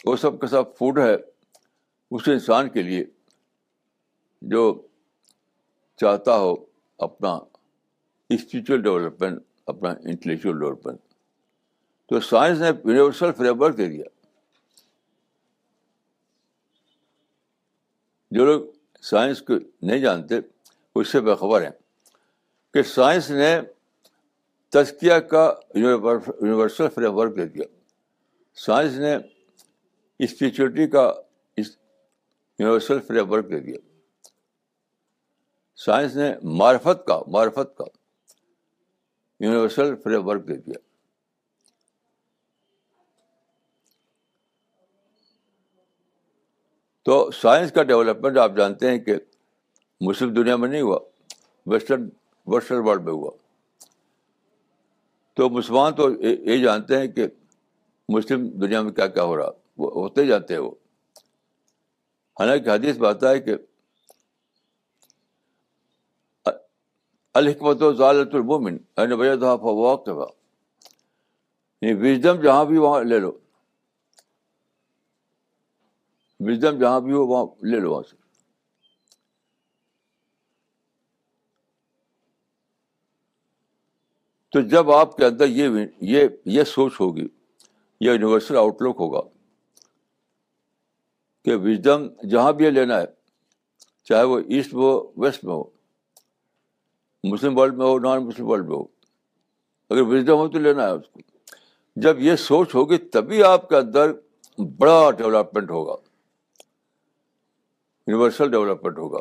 وہ 0.06 0.16
سب 0.16 0.40
کا 0.40 0.48
سب 0.48 0.78
فوڈ 0.78 1.00
ہے 1.00 1.16
اس 2.12 2.28
انسان 2.28 2.70
کے 2.70 2.82
لیے 2.82 3.04
جو 4.42 4.88
چاہتا 5.98 6.38
ہو 6.38 6.56
اپنا 6.98 7.30
اسپریچل 8.30 8.82
ڈیولپمنٹ 8.82 9.42
اپنا 9.66 9.90
انٹلیکچوئل 9.90 10.60
ڈیولپمنٹ 10.60 11.00
تو 12.06 12.20
سائنس 12.20 12.60
نے 12.60 12.68
یونیورسل 12.68 13.32
فریم 13.32 13.62
ورک 13.62 13.78
دے 13.78 13.86
دیا۔ 13.86 14.06
جو 18.32 18.46
لوگ 18.46 18.62
سائنس 19.02 19.42
کو 19.42 19.54
نہیں 19.82 20.00
جانتے 20.00 20.36
اس 20.96 21.08
سے 21.08 21.22
بےخبر 21.22 21.62
ہیں 21.62 21.70
کہ 22.74 22.84
سائنس 22.84 23.32
نے 23.32 23.62
تزکیہ 24.70 25.14
کا 25.14 25.54
یونیورسل 25.76 26.90
فریم 26.90 27.16
ورک 27.16 27.36
دے 27.38 27.46
دیا۔ 27.46 27.64
سائنس 28.56 28.94
نے 28.94 29.18
اسپریچولیٹی 30.20 30.88
کا 30.88 31.14
یونیورسل 31.58 33.00
فریم 33.00 33.32
ورک 33.32 33.50
دے 33.50 33.60
دیا۔ 33.60 33.78
سائنس 35.76 36.16
نے 36.16 36.34
معرفت 36.44 37.06
کا 37.08 37.22
معرفت 37.28 37.78
کا 37.78 37.84
یونیورسل 39.40 39.96
فریم 39.96 40.28
ورک 40.28 40.48
دے 40.48 40.56
دیا۔ 40.56 40.80
تو 47.04 47.32
سائنس 47.32 47.72
کا 47.72 47.84
ڈیولپمنٹ 47.84 48.38
آپ 48.38 48.52
جانتے 48.58 48.92
ہیں 48.92 49.00
کہ 49.00 49.16
مسلم 50.02 50.34
دنیا 50.34 50.56
میں 50.56 50.70
نہیں 50.70 50.82
ہوا 50.82 51.00
ویسٹرن 51.66 52.10
ویسٹرن 52.48 52.78
ورلڈ 52.78 53.04
میں 53.04 53.14
ہوا۔ 53.14 53.32
تو 55.34 55.50
مسلمان 55.50 55.96
تو 55.96 56.12
یہ 56.22 56.64
جانتے 56.64 56.98
ہیں 56.98 57.08
کہ 57.08 57.28
مسلم 58.10 58.48
دنیا 58.48 58.82
میں 58.82 58.92
کیا 58.92 59.08
کیا 59.08 59.24
ہو 59.24 59.38
رہا، 59.38 59.50
وہ 59.78 59.92
ہوتے 59.92 60.26
جانتے 60.26 60.54
ہیں 60.54 60.62
وہ۔ 60.62 60.72
حالانکہ 62.40 62.70
حدیث 62.70 62.98
بات 62.98 63.24
ہے 63.24 63.40
کہ 63.40 63.56
الحکمت 67.34 67.82
و 67.82 67.94
ضالت 67.94 68.36
المومن 68.36 68.78
وزڈم 71.82 72.42
جہاں 72.42 72.66
بھی 72.66 72.78
وہاں 72.78 73.04
لے 73.04 73.20
لو۔ 73.20 73.32
وزڈم 76.40 76.80
جہاں 76.80 77.00
بھی 77.00 77.12
ہو، 77.12 77.26
وہاں 77.28 77.66
لے 77.66 77.80
لو 77.80 77.92
وہاں 77.92 78.04
سے۔ 78.10 78.29
تو 84.54 84.62
جب 84.62 84.92
آپ 84.92 85.18
کے 85.18 85.26
اندر 85.26 85.48
یہ 85.48 85.86
یہ 86.02 86.28
یہ 86.46 86.64
سوچ 86.64 87.00
ہوگی، 87.00 87.28
یہ 88.02 88.12
یونیورسل 88.12 88.58
آؤٹ 88.58 88.82
لک 88.82 88.96
ہوگا 89.00 89.22
کہ 91.46 91.56
وزڈم 91.56 92.08
جہاں 92.30 92.52
بھی 92.54 92.66
یہ 92.66 92.70
لینا 92.70 93.00
ہے، 93.02 93.06
چاہے 94.04 94.24
وہ 94.24 94.40
ایسٹ 94.40 94.74
میں 94.74 94.84
ہو 94.84 95.12
ویسٹ 95.18 95.44
میں 95.44 95.54
ہو، 95.54 95.64
مسلم 97.24 97.58
ورلڈ 97.58 97.78
میں 97.78 97.86
ہو 97.86 98.00
نان 98.00 98.26
مسلم 98.26 98.50
ورلڈ 98.50 98.68
میں 98.68 98.76
ہو، 98.78 98.84
اگر 99.90 100.02
وزڈم 100.02 100.38
ہو 100.38 100.48
تو 100.48 100.60
لینا 100.60 100.86
ہے 100.86 100.92
اس 100.92 101.10
کو۔ 101.14 101.20
جب 101.96 102.20
یہ 102.20 102.36
سوچ 102.36 102.76
ہوگی، 102.76 102.98
تبھی 102.98 103.44
آپ 103.44 103.70
کے 103.70 103.76
اندر 103.76 104.12
بڑا 104.80 105.12
ڈیولپمنٹ 105.12 105.70
ہوگا 105.70 105.96
یونیورسل 108.08 108.52
ڈیولپمنٹ 108.52 108.98
ہوگا۔ 108.98 109.20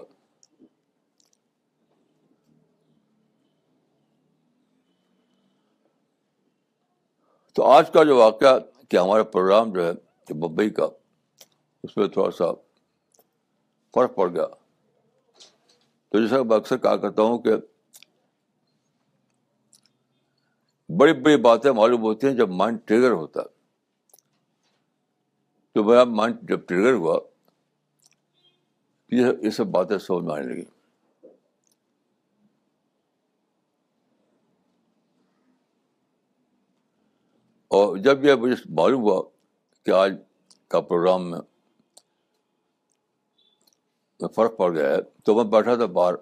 تو 7.59 7.65
آج 7.65 7.91
کا 7.91 8.03
جو 8.05 8.17
واقعہ 8.17 8.59
کہ 8.89 8.97
ہمارا 8.97 9.23
پروگرام 9.23 9.73
جو 9.73 9.85
ہے 9.87 9.93
ممبئی 10.35 10.71
کا، 10.71 10.85
اس 11.83 11.97
میں 11.97 12.07
تھوڑا 12.09 12.31
سا 12.31 12.53
فرق 13.95 14.15
پڑ 14.15 14.29
گیا۔ 14.29 14.47
تو 16.09 16.21
جیسا 16.21 16.43
میں 16.43 16.57
اکثر 16.57 16.77
کہا 16.77 16.97
کرتا 16.97 17.23
ہوں 17.23 17.39
کہ 17.39 17.51
بڑی 20.89 21.13
بڑی 21.13 21.37
باتیں 21.37 21.73
معلوم 21.73 22.03
ہوتی 22.03 22.27
ہیں 22.27 22.35
جب 22.35 22.51
مائنڈ 22.51 22.79
ٹریگر 22.85 23.11
ہوتا 23.11 23.41
ہے۔ 23.41 23.47
تو 25.75 25.85
میرا 25.85 26.05
مائنڈ 26.05 26.49
جب 26.49 26.61
ٹریگر 26.67 26.93
ہوا، 26.93 27.21
یہ 29.11 29.51
سب 29.51 29.67
باتیں 29.67 29.99
سمجھ 29.99 30.25
میں 30.25 30.35
آنے 30.35 30.55
لگی 30.55 30.65
اور 37.69 37.97
جب 37.97 38.25
یہ 38.25 38.35
مجھے 38.35 38.55
معلوم 38.69 39.03
ہوا 39.03 39.23
کہ 39.87 39.91
آج 39.91 40.13
کا 40.69 40.81
پروگرام 40.81 41.31
میں 41.31 41.41
فرق 44.29 44.57
پڑ 44.57 44.75
گیا 44.75 44.89
ہے، 44.89 44.97
تو 45.25 45.35
میں 45.35 45.45
بیٹھا 45.45 45.75
تھا 45.75 45.87
باہر، 45.87 46.15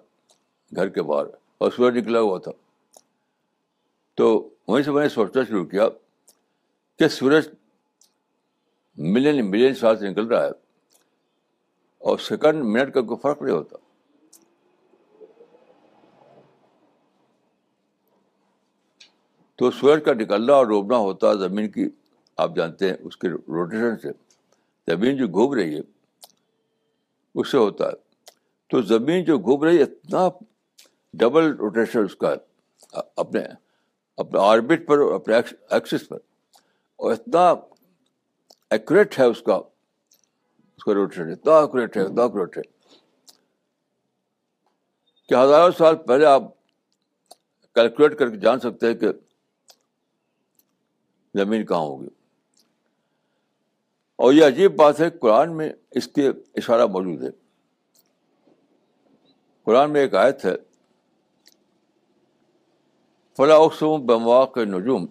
گھر 0.75 0.89
کے 0.89 1.01
باہر، 1.01 1.25
اور 1.57 1.71
سورج 1.71 1.97
نکلا 1.97 2.19
ہوا 2.19 2.37
تھا۔ 2.37 2.51
تو 4.13 4.49
وہیں 4.67 4.83
سے 4.83 4.91
میں 4.91 5.03
نے 5.03 5.09
سوچنا 5.09 5.43
شروع 5.43 5.65
کیا 5.65 5.89
کہ 6.99 7.07
سورج 7.07 7.47
ملین 8.97 9.51
ملین 9.51 9.75
سال 9.75 9.99
سے 9.99 10.09
نکل 10.09 10.27
رہا 10.27 10.43
ہے 10.43 10.51
اور 11.97 12.17
سیکنڈ 12.17 12.63
منٹ 12.63 12.93
کا 12.93 13.01
کوئی 13.01 13.17
فرق 13.21 13.41
نہیں 13.41 13.55
ہوتا۔ 13.55 13.77
تو 19.57 19.71
سورج 19.71 20.01
کا 20.05 20.13
نکلنا 20.13 20.53
اور 20.53 20.65
ڈوبنا 20.65 20.97
ہوتا 20.97 21.29
ہے 21.29 21.37
زمین 21.37 21.71
کی، 21.71 21.89
آپ 22.37 22.55
جانتے 22.55 22.89
ہیں، 22.89 22.97
اس 22.99 23.17
کے 23.17 23.29
روٹیشن 23.29 23.97
سے۔ 23.97 24.09
زمین 24.87 25.17
جو 25.17 25.27
گھوم 25.27 25.53
رہی 25.53 25.75
ہے، 25.75 25.79
اس 27.35 27.51
سے 27.51 27.57
ہوتا 27.57 27.85
ہے۔ 27.85 27.91
تو 28.69 28.81
زمین 28.81 29.23
جو 29.23 29.37
گھوم 29.37 29.63
رہی 29.63 29.77
ہے، 29.77 29.83
اتنا 29.83 30.29
ڈبل 31.13 31.55
روٹیشن 31.55 31.99
اس 31.99 32.15
کا، 32.15 32.35
اپنے 33.15 33.41
اپنے 34.17 34.39
آربٹ 34.39 34.87
پر 34.87 34.97
اور 34.97 35.13
اپنے 35.13 35.35
ایکسس 35.69 36.09
پر۔ 36.09 36.17
اور 36.95 37.11
اتنا 37.11 37.49
ایکوریٹ 38.69 39.19
ہے 39.19 39.25
اس 39.25 39.41
کا 39.41 39.53
اس 40.77 40.83
کا 40.83 40.93
روٹیشن۔ 40.93 41.31
اتنا 41.31 41.59
ایکوریٹ 41.59 41.97
ہے، 41.97 42.01
اتنا 42.01 42.23
ایکوریٹ 42.23 42.57
ہے۔ 42.57 42.61
کہ 45.29 45.33
ہزاروں 45.33 45.71
سال 45.77 45.95
پہلے 45.95 46.25
آپ 46.25 46.41
کیلکولیٹ 47.73 48.19
کر 48.19 48.29
کے 48.29 48.37
جان 48.37 48.59
سکتے 48.59 48.87
ہیں 48.87 48.93
کہ 48.93 49.07
زمین 51.37 51.65
کہاں 51.65 51.79
ہوگی؟ 51.79 52.07
اور 54.15 54.33
یہ 54.33 54.45
عجیب 54.45 54.75
بات 54.75 54.99
ہے، 54.99 55.09
قرآن 55.09 55.57
میں 55.57 55.73
اس 55.91 56.07
کے 56.07 56.29
اشارہ 56.55 56.85
موجود 56.85 57.23
ہے۔ 57.23 57.29
قرآن 59.63 59.91
میں 59.93 60.01
ایک 60.01 60.15
آیت 60.15 60.45
ہے 60.45 60.55
فلاں 63.37 63.57
اقسم 63.57 64.05
بمواق 64.05 64.57
نجوم 64.57 65.05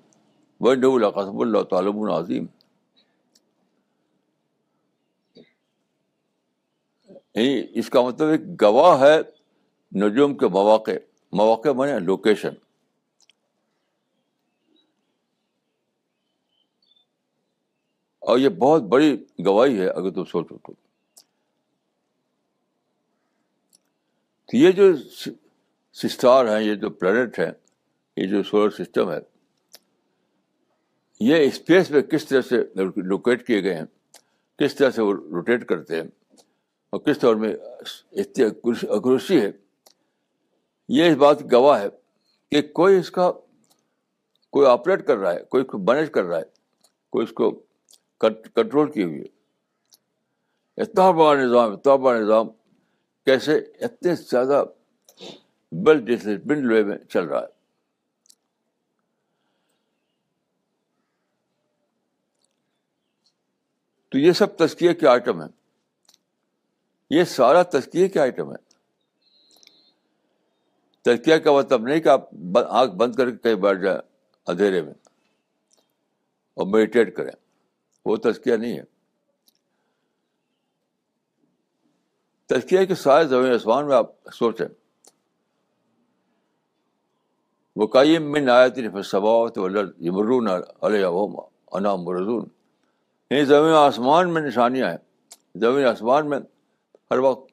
و 0.61 0.75
قصب 1.11 1.41
اللہ 1.41 1.63
تعالب 1.63 2.01
العظیم 2.03 2.47
یعنی 7.35 7.67
اس 7.75 7.91
کا 7.91 8.03
مطلب 8.03 8.29
ایک 8.29 8.63
گواہ 8.63 9.01
ہے 9.01 9.21
نجوم 9.97 10.37
کے 10.37 10.49
مواقع 10.49 10.91
مواقع 11.33 11.69
بنے 11.69 11.99
لوکیشن 11.99 12.55
اور 18.29 18.39
یہ 18.39 18.49
بہت 18.59 18.83
بڑی 18.93 19.15
گواہی 19.47 19.79
ہے 19.79 19.89
اگر 19.89 20.11
تم 20.11 20.25
سوچو 20.25 20.57
تو 24.49 24.57
یہ 24.57 24.71
جو 24.73 24.85
سسٹار 25.97 26.47
ہیں، 26.47 26.61
یہ 26.65 26.75
جو 26.75 26.91
پلانٹ 26.91 27.39
ہیں، 27.39 27.51
یہ 28.17 28.27
جو 28.31 28.43
سولر 28.43 28.71
سسٹم 28.71 29.11
ہے، 29.11 29.19
یہ 31.21 31.47
اسپیس 31.47 31.91
میں 31.91 32.03
کس 32.03 32.27
طرح 32.27 32.41
سے 32.49 32.57
لوکیٹ 32.77 33.47
کیے 33.47 33.63
گئے 33.63 33.75
ہیں، 33.75 33.85
کس 34.59 34.75
طرح 34.75 34.91
سے 34.91 35.03
وہ 35.03 35.13
روٹیٹ 35.13 35.67
کرتے 35.69 35.97
ہیں، 35.97 36.09
اور 36.93 37.01
کس 37.01 37.19
طرح 37.19 37.35
میں 37.41 37.55
اتنی 38.13 38.45
اکروشی 38.45 39.41
ہے، 39.41 39.51
یہ 40.89 41.11
اس 41.11 41.17
بات 41.19 41.43
گواہ 41.53 41.81
ہے 41.81 41.89
کہ 42.53 42.63
کوئی 42.73 42.99
اس 42.99 43.11
کا 43.11 43.31
کوئی 44.53 44.67
آپریٹ 44.67 45.07
کر 45.07 45.17
رہا 45.19 45.33
ہے، 45.33 45.43
کوئی 45.49 45.65
اس 45.65 45.71
کو 45.71 45.79
مینیج 45.79 46.11
کر 46.13 46.25
رہا 46.25 46.39
ہے، 46.39 46.45
کوئی 47.13 47.25
اس 47.25 47.33
کو 47.33 47.51
کنٹرول 48.21 48.93
کی 48.93 49.05
ہوئی 49.05 49.25
اتنا 50.77 51.11
بڑا 51.11 51.43
نظام 51.43 51.73
اتنا 51.73 51.97
بڑا 51.97 52.21
نظام 52.21 52.49
کیسے 53.25 53.57
اتنے 53.57 54.15
زیادہ 54.15 54.65
ویل 55.73 56.05
ڈسپلن 56.05 56.73
وے 56.73 56.83
میں 56.83 56.99
چل 56.99 57.25
رہا 57.25 57.41
ہے۔ 57.41 57.57
تو 64.09 64.19
یہ 64.19 64.33
سب 64.33 64.57
تزکیے 64.57 64.95
کے 64.95 65.09
آئٹم 65.09 65.41
ہیں۔ 65.41 65.49
یہ 67.11 67.25
سارا 67.25 67.63
تزکیے 67.63 68.09
کے 68.09 68.21
آئٹم 68.21 68.53
ہے 68.53 68.67
تزکیہ 71.03 71.37
کا 71.37 71.53
مطلب 71.53 71.83
نہیں 71.83 72.01
کہ 72.01 72.09
آپ 72.09 72.31
آنکھ 72.69 72.95
بند 72.95 73.15
کر 73.15 73.31
کے 73.31 73.37
کہیں 73.37 73.55
بیٹھ 73.55 73.81
جائیں 73.81 73.99
اندھیرے 74.47 74.83
میں 74.83 74.95
اور 76.55 76.67
میڈیٹیٹ 76.67 77.17
کریں۔ 77.17 77.46
وہ 78.07 78.17
تزکیہ 78.17 78.55
نہیں 78.55 78.79
ہے۔ 78.79 78.83
تزکیہ 82.47 82.85
کے 82.85 82.95
سارے 82.95 83.25
زمین 83.25 83.53
آسمان 83.53 83.87
میں 83.89 83.97
آپ 83.97 84.07
سوچیں۔ 84.33 84.67
وہ 87.77 87.87
قیم 87.87 88.33
من 88.33 88.51
آیت 88.51 88.73
صباوت 89.05 89.59
یمرون 90.01 90.49
علیہ 90.83 91.07
انا 91.73 91.97
مرزون 91.97 92.49
یعنی 93.31 93.45
زمین 93.45 93.73
آسمان 93.73 94.35
میں 94.35 94.43
نشانیاں 94.43 94.91
ہیں۔ 94.91 94.99
زمین 95.55 95.85
آسمان 95.85 96.29
میں 96.29 96.39
ہر 97.11 97.19
وقت 97.19 97.53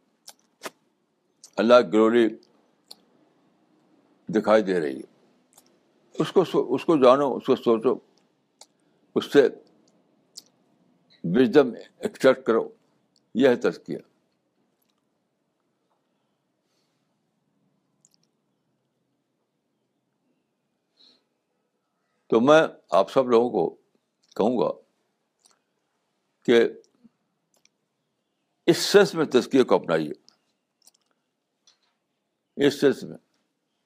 اللہ 1.56 1.80
گلوری 1.94 2.30
دکھائی 4.28 4.64
دے 4.64 4.80
رہی 4.80 4.98
ہے۔ 4.98 5.14
اس 6.14 6.32
کو 6.32 6.44
اس 6.74 6.86
کو 6.86 6.98
جانو، 6.98 7.36
اس 7.36 7.46
کو 7.46 7.56
سوچو۔ 7.56 7.96
اس 9.16 9.34
سے 9.34 9.50
وزڈم 11.24 11.72
ایکسٹریکٹ 11.98 12.44
کرو۔ 12.44 12.70
یہ 13.36 13.50
ہے 13.50 13.56
تزکیہ 13.56 13.98
تو 22.28 22.42
میں 22.42 22.68
آپ 22.92 23.12
سب 23.12 23.30
لوگوں 23.30 23.50
کو 23.50 23.76
کہوں 24.36 24.58
گا 24.58 24.72
کہ 26.44 26.70
اس 28.66 28.78
سینس 28.78 29.16
میں 29.16 29.26
تزکیے 29.26 29.64
کو 29.64 29.76
اپنائیے۔ 29.76 30.12
اس 32.68 32.82
سینس 32.82 33.04
میں۔ 33.04 33.18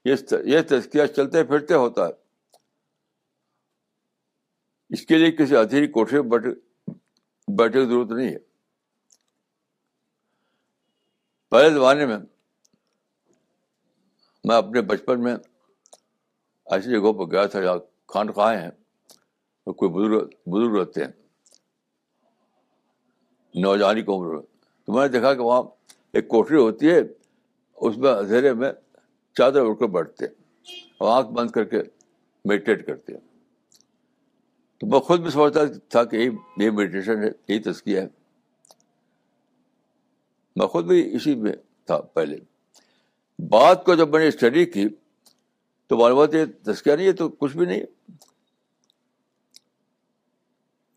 یہ 0.05 0.61
تزکیہ 0.61 1.05
چلتے 1.05 1.43
پھرتے 1.43 1.73
ہوتا 1.73 2.07
ہے۔ 2.07 2.13
اس 4.89 5.05
کے 5.05 5.17
لیے 5.17 5.31
کسی 5.31 5.55
ادھیری 5.55 5.87
کوٹھے 5.87 6.21
میں 6.21 6.66
بیٹھے 7.47 7.79
کی 7.81 7.85
ضرورت 7.85 8.11
نہیں 8.11 8.29
ہے۔ 8.29 8.37
پہلے 11.49 11.69
زمانے 11.69 12.05
میں 12.05 12.17
میں 14.43 14.55
اپنے 14.55 14.81
بچپن 14.81 15.23
میں 15.23 15.35
ایسی 16.65 16.91
جگہوں 16.91 17.13
پہ 17.13 17.31
گیا 17.31 17.45
تھا 17.45 17.61
جہاں 17.61 17.77
کھان 18.07 18.33
کھائے 18.33 18.57
ہیں 18.57 18.69
اور 19.63 19.73
کوئی 19.73 19.91
بزرگ 19.91 20.49
بزرگ 20.49 20.75
رہتے 20.79 21.03
ہیں۔ 21.03 21.11
نوجوانی 23.55 24.01
کو 24.01 24.17
عمر 24.17 24.33
میں۔ 24.33 24.41
تو 24.85 24.93
میں 24.93 25.01
نے 25.01 25.07
دیکھا 25.07 25.33
کہ 25.33 25.41
وہاں 25.41 25.61
ایک 26.13 26.27
کوٹری 26.27 26.57
ہوتی 26.57 26.89
ہے، 26.89 27.01
اس 27.75 27.97
میں 27.97 28.11
اندھیرے 28.11 28.53
میں 28.53 28.71
چادر 29.33 29.59
اڑ 29.59 29.73
کر 29.75 29.87
بیٹھتے 29.87 30.25
ہیں۔ 30.25 30.33
اور 30.97 31.17
آنکھ 31.17 31.31
بند 31.31 31.51
کر 31.51 31.63
کے 31.63 31.77
میڈیٹیٹ 32.45 32.87
کرتے 32.87 33.13
ہیں۔ 33.13 33.36
تو 34.77 34.87
میں 34.87 34.99
خود 34.99 35.19
بھی 35.19 35.29
سمجھتا 35.29 35.59
تھا 35.89 36.03
کہ 36.03 36.29
یہ 36.57 36.69
میڈیٹیشن 36.69 37.23
ہے 37.23 37.29
یہی 37.47 37.59
تسکیہ 37.59 37.99
ہے۔ 37.99 38.07
میں 40.55 40.67
خود 40.67 40.85
بھی 40.85 41.15
اسی 41.15 41.35
میں 41.35 41.53
تھا 41.85 42.01
پہلے۔ 42.01 42.37
بات 43.49 43.85
کو 43.85 43.95
جب 43.95 44.09
میں 44.09 44.19
نے 44.19 44.27
اسٹڈی 44.27 44.65
کی، 44.65 44.87
تو 45.87 45.97
معلومات 45.97 46.33
یہ 46.33 46.45
تسکیہ 46.63 46.93
نہیں 46.93 47.07
ہے، 47.07 47.11
تو 47.11 47.29
کچھ 47.29 47.57
بھی 47.57 47.65
نہیں 47.65 47.81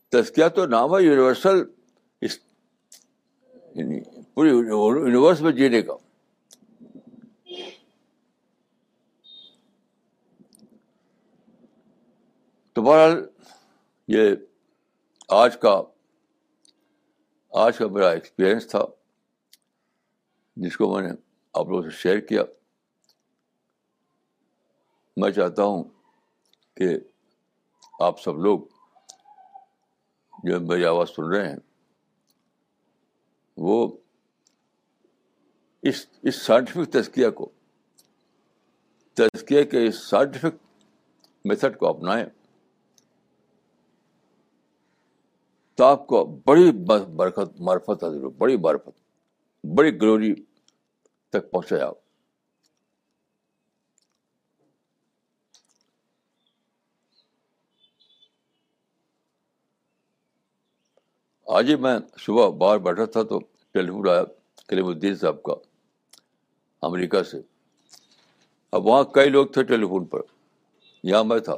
تسکیہ 0.09 0.49
تو 0.49 0.67
نام 0.67 0.97
ہے 0.97 1.03
یونیورسل 1.03 1.65
پوری 4.35 4.49
یونیورس 4.49 5.41
میں 5.41 5.53
جینے 5.53 5.83
کا۔ 5.83 5.93
تو 12.73 12.83
بہرحال 12.83 13.30
یہ 14.13 14.35
آج 15.29 15.59
کا 15.59 15.83
آج 17.51 17.79
کا 17.79 17.87
میرا 17.87 18.09
ایکسپیرئنس 18.09 18.69
تھا، 18.69 18.85
جس 20.57 20.77
کو 20.77 20.95
میں 20.95 21.09
نے 21.09 21.15
آپ 21.55 21.67
لوگوں 21.67 21.83
سے 21.83 21.91
شیئر 21.91 22.21
کیا۔ 22.21 22.43
میں 25.17 25.31
چاہتا 25.31 25.63
ہوں 25.63 25.85
کہ 26.75 26.89
آپ 28.01 28.21
سب 28.21 28.39
لوگ 28.39 28.61
جو 30.45 30.61
میری 30.61 30.85
آواز 30.85 31.11
سن 31.11 31.35
رہے 31.35 31.49
ہیں، 31.49 31.59
وہ 33.57 33.99
اس 35.83 36.07
اس 36.23 36.43
سائنٹیفک 36.43 36.93
تزکیہ 36.93 37.31
کو، 37.31 37.51
تزکیہ 39.15 39.65
کے 39.65 39.87
اس 39.87 39.99
سائنٹیفک 39.99 40.55
میتھڈ 41.45 41.79
کو 41.79 41.89
اپنائیں۔ 41.89 42.25
تو 45.81 45.85
آپ 45.85 46.07
کو 46.07 46.25
بڑی 46.47 46.71
برکت، 47.17 47.61
معرفت 47.61 48.03
حاصل 48.05 48.23
ہو، 48.25 48.31
بڑی 48.31 48.57
برفت 48.65 48.99
بڑی 49.65 49.91
گلوری 50.01 50.33
تک 51.33 51.51
پہنچے 51.51 51.81
آپ 51.81 51.95
آج 61.47 61.71
ہی 61.71 61.77
میں 61.77 61.97
صبح 62.19 62.49
باہر 62.59 62.79
بیٹھا 62.79 63.05
تھا 63.05 63.23
تو 63.23 63.39
ٹیلی 63.75 63.91
فون 63.91 64.09
آیا 64.09 64.23
کلیم 64.69 64.87
الدین 64.87 65.15
صاحب 65.17 65.43
کا 65.43 65.55
امریکہ 66.83 67.23
سے۔ 67.23 67.41
اب 68.73 68.87
وہاں 68.87 69.03
کئی 69.15 69.31
لوگ 69.31 69.47
تھے 69.47 69.63
ٹیلی 69.63 69.87
فون 69.87 70.05
پر، 70.05 70.21
یہاں 71.05 71.25
میں 71.25 71.39
تھا 71.39 71.57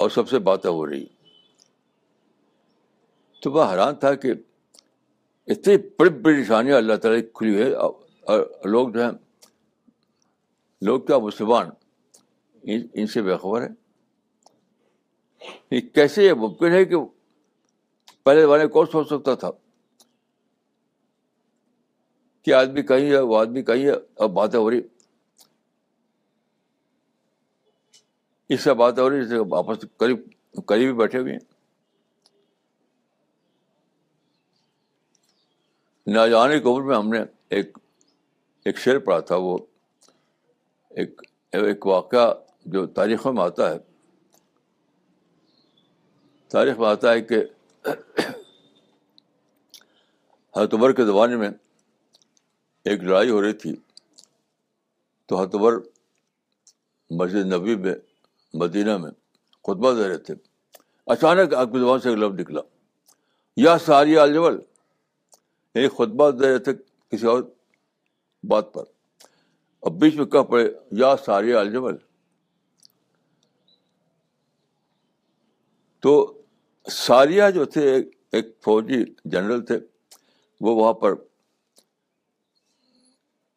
اور 0.00 0.10
سب 0.10 0.28
سے 0.28 0.38
باتیں 0.48 0.70
ہو 0.70 0.86
رہی۔ 0.86 1.04
تو 3.42 3.50
میں 3.50 3.70
حیران 3.70 3.94
تھا 3.94 4.14
کہ 4.14 4.32
اتنی 5.46 5.76
بڑی 5.98 6.10
بڑی 6.10 6.40
نشانیاں 6.40 6.76
اللہ 6.76 6.96
تعالیٰ 6.96 7.20
کی 7.20 7.26
کھلی 7.34 7.62
ہے 7.62 7.72
اور 7.72 8.46
لوگ 8.64 8.88
جو 8.88 9.02
ہیں، 9.02 9.10
لوگ 10.82 11.00
کیا 11.00 11.18
مسلمان 11.18 11.70
ان 12.62 13.06
سے 13.06 13.22
بےخبر 13.22 13.62
ہے 13.62 13.68
کیسے 15.80 16.24
یہ 16.24 16.32
ممکن 16.32 16.72
ہے 16.72 16.84
کہ 16.84 16.96
پہلے 18.22 18.42
زمانے 18.42 18.66
کون 18.66 18.86
سوچ 18.92 19.06
سکتا 19.06 19.34
تھا 19.34 19.50
کہ 22.42 22.54
آدمی 22.54 22.82
کہیں 22.82 23.10
ہے، 23.10 23.18
وہ 23.18 23.38
آدمی 23.38 23.62
کہیں 23.62 23.84
ہے، 23.86 23.92
اب 24.16 24.30
باتیں 24.30 24.58
ہو 24.60 24.70
رہی 24.70 24.80
اس 28.48 28.60
سے 28.60 28.74
باتیں 28.74 29.02
ہو 29.02 29.10
رہی 29.10 29.24
جیسے 29.24 29.56
آپس 29.56 29.84
قریب 29.96 30.18
قریب 30.66 30.96
بیٹھے 30.96 31.18
ہوئے 31.18 31.32
ہیں۔ 31.32 31.49
نہ 36.12 36.18
کی 36.58 36.68
عمر 36.68 36.82
میں 36.82 36.96
ہم 36.96 37.08
نے 37.08 37.18
ایک 37.48 37.78
ایک 38.64 38.78
شعر 38.78 38.98
پڑھا 38.98 39.20
تھا، 39.20 39.36
وہ 39.36 39.58
ایک 40.90 41.22
ایک 41.52 41.86
واقعہ 41.86 42.34
جو 42.66 42.86
تاریخوں 42.86 43.32
میں 43.32 43.42
آتا 43.42 43.74
ہے۔ 43.74 43.78
تاریخ 46.48 46.78
میں 46.78 46.88
آتا 46.88 47.12
ہے 47.12 47.20
کہ 47.20 47.36
حتبر 50.56 50.92
کے 50.92 51.04
زمانے 51.04 51.36
میں 51.36 51.50
ایک 52.84 53.02
لڑائی 53.02 53.30
ہو 53.30 53.42
رہی 53.42 53.52
تھی۔ 53.52 53.76
تو 55.26 55.36
حتبر 55.36 55.72
مسجد 57.10 57.52
نبی 57.52 57.76
میں، 57.76 57.94
مدینہ 58.54 58.96
میں 58.96 59.10
خطبہ 59.62 59.92
دے 59.92 60.08
رہے 60.08 60.18
تھے۔ 60.18 60.34
اچانک 61.06 61.54
آپ 61.54 61.72
کی 61.72 61.78
زبان 61.78 62.00
سے 62.00 62.08
ایک 62.08 62.18
لفظ 62.18 62.40
نکلا۔ 62.40 62.60
یا 63.56 63.78
ساری 63.78 64.18
الجول 64.18 64.60
یعنی 65.74 65.88
خطبہ 65.88 66.30
دے 66.30 66.48
رہے 66.48 66.58
تھے 66.58 66.72
کسی 67.08 67.26
اور 67.26 67.42
بات 68.48 68.72
پر۔ 68.74 68.84
اب 69.82 69.92
بیچ 70.00 70.14
میں 70.14 70.26
کہہ 70.26 70.42
پڑے، 70.50 70.64
یا 70.92 71.14
ساری 71.16 71.52
الجول 71.52 71.96
تو 76.02 76.42
ساریہ 76.90 77.50
جو 77.54 77.64
تھے، 77.64 77.96
ایک 78.32 78.46
فوجی 78.62 79.04
جنرل 79.24 79.64
تھے، 79.66 79.78
وہ 80.60 80.74
وہاں 80.76 80.92
پر 80.92 81.14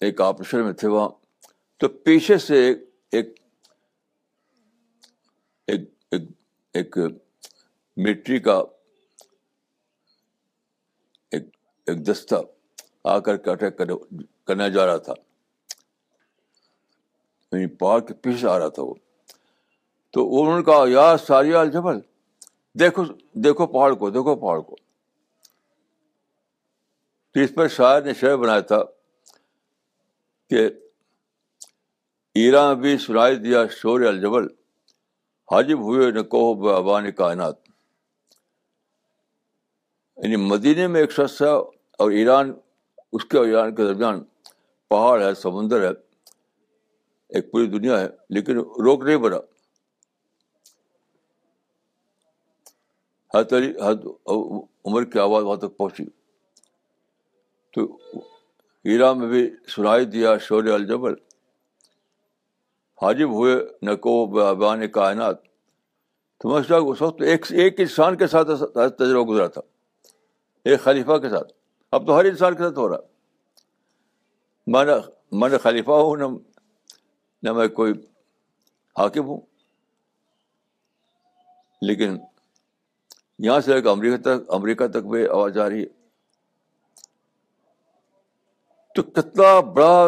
ایک 0.02 0.22
آپریشن 0.22 0.64
میں 0.64 0.74
تھے 0.74 0.88
وہاں۔ 0.88 1.10
تو 1.78 1.88
پیچھے 1.88 2.38
سے 2.38 2.70
ایک 3.12 3.40
ایک 5.68 5.82
ایک 6.74 6.98
ملٹری 7.98 8.40
کا 8.40 8.64
ایک 11.88 12.08
دستہ 12.08 12.36
آ 13.04 13.20
کر 13.20 13.38
کے 13.38 13.50
اٹیک 13.50 13.82
کرنے 14.46 14.70
جا 14.70 14.86
رہا 14.86 14.98
تھا۔ 14.98 15.14
یعنی 17.52 17.68
پہاڑ 17.68 18.00
کے 18.00 18.14
پیچھے 18.14 18.48
آ 18.48 18.60
رہا 18.60 18.68
تھا 18.68 18.84
وہ۔ 18.84 18.94
تو 20.10 20.42
انہوں 20.42 20.58
نے 20.58 20.64
کہا، 20.64 20.86
یا 20.88 21.18
ساریہ 21.18 21.56
الجبل 21.56 22.00
دیکھو 22.74 23.04
دیکھو 23.34 23.68
پہاڑ 23.68 23.94
کو، 23.94 24.10
دیکھو 24.10 24.36
پہاڑ 24.36 24.60
کو۔ 24.60 24.76
تو 27.34 27.40
اس 27.40 27.50
پر 27.56 27.68
شاعر 27.68 28.02
نے 28.02 28.14
شعر 28.14 28.38
بنایا 28.38 28.60
تھا 28.60 28.84
کہ 30.50 30.70
ایران 32.36 32.80
بھی 32.80 32.98
سنائی 32.98 33.36
دیا 33.36 33.68
شور 33.68 34.02
الجبل 34.02 34.44
حاجب 35.52 35.80
ہوئے 35.80 36.12
نہ 36.12 36.22
کہو 36.22 36.70
ابان 36.70 37.12
کائنات۔ 37.12 37.63
یعنی 40.18 40.36
مدینے 40.36 40.88
میں 40.88 41.02
ایک 41.02 41.12
شخص 41.12 41.42
ہے 41.42 41.48
اور 41.48 42.12
ایران، 42.12 42.54
اس 43.14 43.26
کے 43.26 43.38
اور 43.38 43.46
ایران 43.46 43.76
کے 43.76 43.84
درمیان 43.84 44.24
پہاڑ 44.90 45.22
ہے، 45.22 45.34
سمندر 45.34 45.82
ہے، 45.82 45.90
ایک 47.30 47.52
پوری 47.52 47.68
دنیا 47.68 48.02
ہے، 48.02 48.08
لیکن 48.30 48.58
روک 48.58 49.04
نہیں 49.04 49.18
بنا 49.18 49.38
حد 53.36 53.54
علی 53.54 53.74
حد 53.86 54.30
عمر 54.86 55.04
کی 55.04 55.20
آواز 55.20 55.44
وہاں 55.44 55.56
تک 55.56 55.78
پہنچی۔ 55.78 56.06
تو 57.74 57.98
ایران 58.84 59.20
میں 59.20 59.28
بھی 59.28 59.52
سنائی 59.68 60.06
دیا 60.06 60.38
شور 60.38 60.64
الجبل۔ 60.64 61.14
حاجب 63.02 63.30
ہوئے 63.30 63.56
نہ 63.82 63.96
کو 63.96 64.26
بیان 64.56 64.88
کائنات۔ 64.88 65.44
تو 66.40 66.50
میں 66.50 66.78
اس 66.78 67.02
وقت 67.02 67.22
ایک 67.22 67.46
ایک 67.50 67.80
انسان 67.80 68.18
کے 68.18 68.28
ساتھ 68.28 68.48
تجربہ 68.74 69.24
گزرا 69.24 69.48
تھا۔ 69.48 69.62
ایک 70.66 70.82
خلیفہ 70.82 71.18
کے 71.18 71.30
ساتھ۔ 71.30 71.54
اب 71.92 72.08
تو 72.08 72.20
ہر 72.20 72.26
انسان 72.26 72.56
کے 72.56 72.64
ساتھ 72.64 72.78
ہو 72.78 72.90
رہا۔ 72.90 72.98
میں 74.68 74.86
نہ 74.86 74.92
میں 75.32 75.50
نے 75.50 75.58
خلیفہ 75.58 75.92
ہوں، 75.92 76.18
نہ 76.18 76.24
نہ 77.44 77.54
میں 77.54 77.68
کوئی 77.68 77.94
حاکم 79.00 79.26
ہوں۔ 79.26 79.42
لیکن 81.82 82.18
یہاں 83.40 83.60
سے 83.60 83.74
ایک 83.74 83.88
امریکہ 83.88 84.18
تک 84.18 84.54
امریکہ 84.54 84.88
تک 84.88 84.98
بھی 84.98 85.28
آواز 85.28 85.58
آ 85.58 85.70
رہی 85.70 85.82
ہے۔ 85.82 86.04
تو 88.96 89.04
کتنا 89.04 89.60
بڑا 89.60 90.08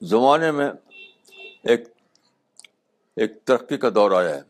زمانے 0.00 0.50
میں 0.50 0.70
ایک 1.62 1.88
ایک 3.16 3.44
ترقی 3.44 3.76
کا 3.76 3.88
دور 3.94 4.10
آیا 4.10 4.34
ہے۔ 4.34 4.47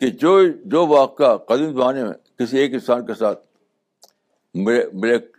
کہ 0.00 0.10
جو 0.10 0.40
جو 0.64 0.86
واقعہ 0.86 1.36
قدیم 1.36 1.72
زمانے 1.72 2.04
میں 2.04 2.38
کسی 2.38 2.58
ایک 2.58 2.72
انسان 2.72 3.06
کے 3.06 3.14
ساتھ 3.14 3.46
بریک 5.02 5.36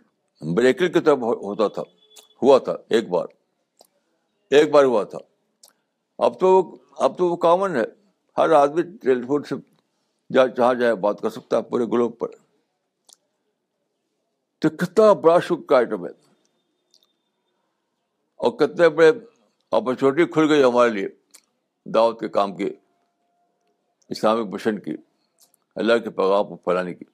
بریکل 0.54 0.92
کی 0.92 1.00
طرف 1.00 1.18
ہوتا 1.18 1.68
تھا، 1.68 1.82
ہوا 2.42 2.58
تھا 2.58 2.76
ایک 2.88 3.08
بار 3.08 3.26
ایک 4.50 4.70
بار 4.70 4.84
ہوا 4.84 5.04
تھا۔ 5.04 5.18
اب 6.18 6.40
تو 6.40 6.76
اب 6.98 7.18
تو 7.18 7.28
وہ 7.28 7.36
کامن 7.36 7.76
ہے۔ 7.76 7.82
ہر 8.38 8.50
آدمی 8.50 8.82
ٹیلی 8.82 9.22
فون 9.26 9.42
سے 9.42 9.54
جہاں 10.34 10.46
جہاں 10.46 10.74
جائے 10.74 10.94
بات 10.94 11.20
کر 11.20 11.30
سکتا 11.30 11.56
ہے 11.56 11.62
پورے 11.62 11.84
گلوب 11.84 12.18
پر۔ 12.18 12.28
تو 14.58 14.70
کتنا 14.70 15.12
بڑا 15.12 15.38
شک 15.38 15.66
کا 15.66 15.76
آئٹم 15.76 16.06
ہے۔ 16.06 16.10
اور 18.36 18.50
کتنے 18.50 18.88
بڑے 18.88 19.12
اپرچونیٹی 19.70 20.32
کھل 20.32 20.50
گئی 20.50 20.62
ہمارے 20.62 20.90
لیے 20.90 21.08
دعوت 21.84 22.20
کے 22.20 22.28
کام 22.28 22.56
کی۔ 22.56 22.70
اسلامک 24.08 24.54
مشن 24.54 24.78
کی، 24.78 24.96
اللہ 25.74 25.98
کے 25.98 26.10
پیغام 26.10 26.48
کو 26.48 26.56
پھیلانے 26.56 26.94
کی۔ 26.94 27.04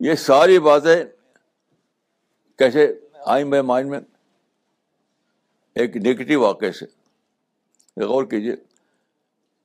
یہ 0.00 0.14
ساری 0.14 0.58
باتیں 0.58 1.04
کیسے 2.58 3.00
آئیں 3.26 3.44
میرے 3.44 3.62
مائنڈ 3.62 3.90
میں؟ 3.90 4.00
ایک 5.74 5.96
نگیٹو 5.96 6.40
واقعے 6.40 6.72
سے۔ 6.72 6.86
غور 8.04 8.24
کیجیے 8.24 8.54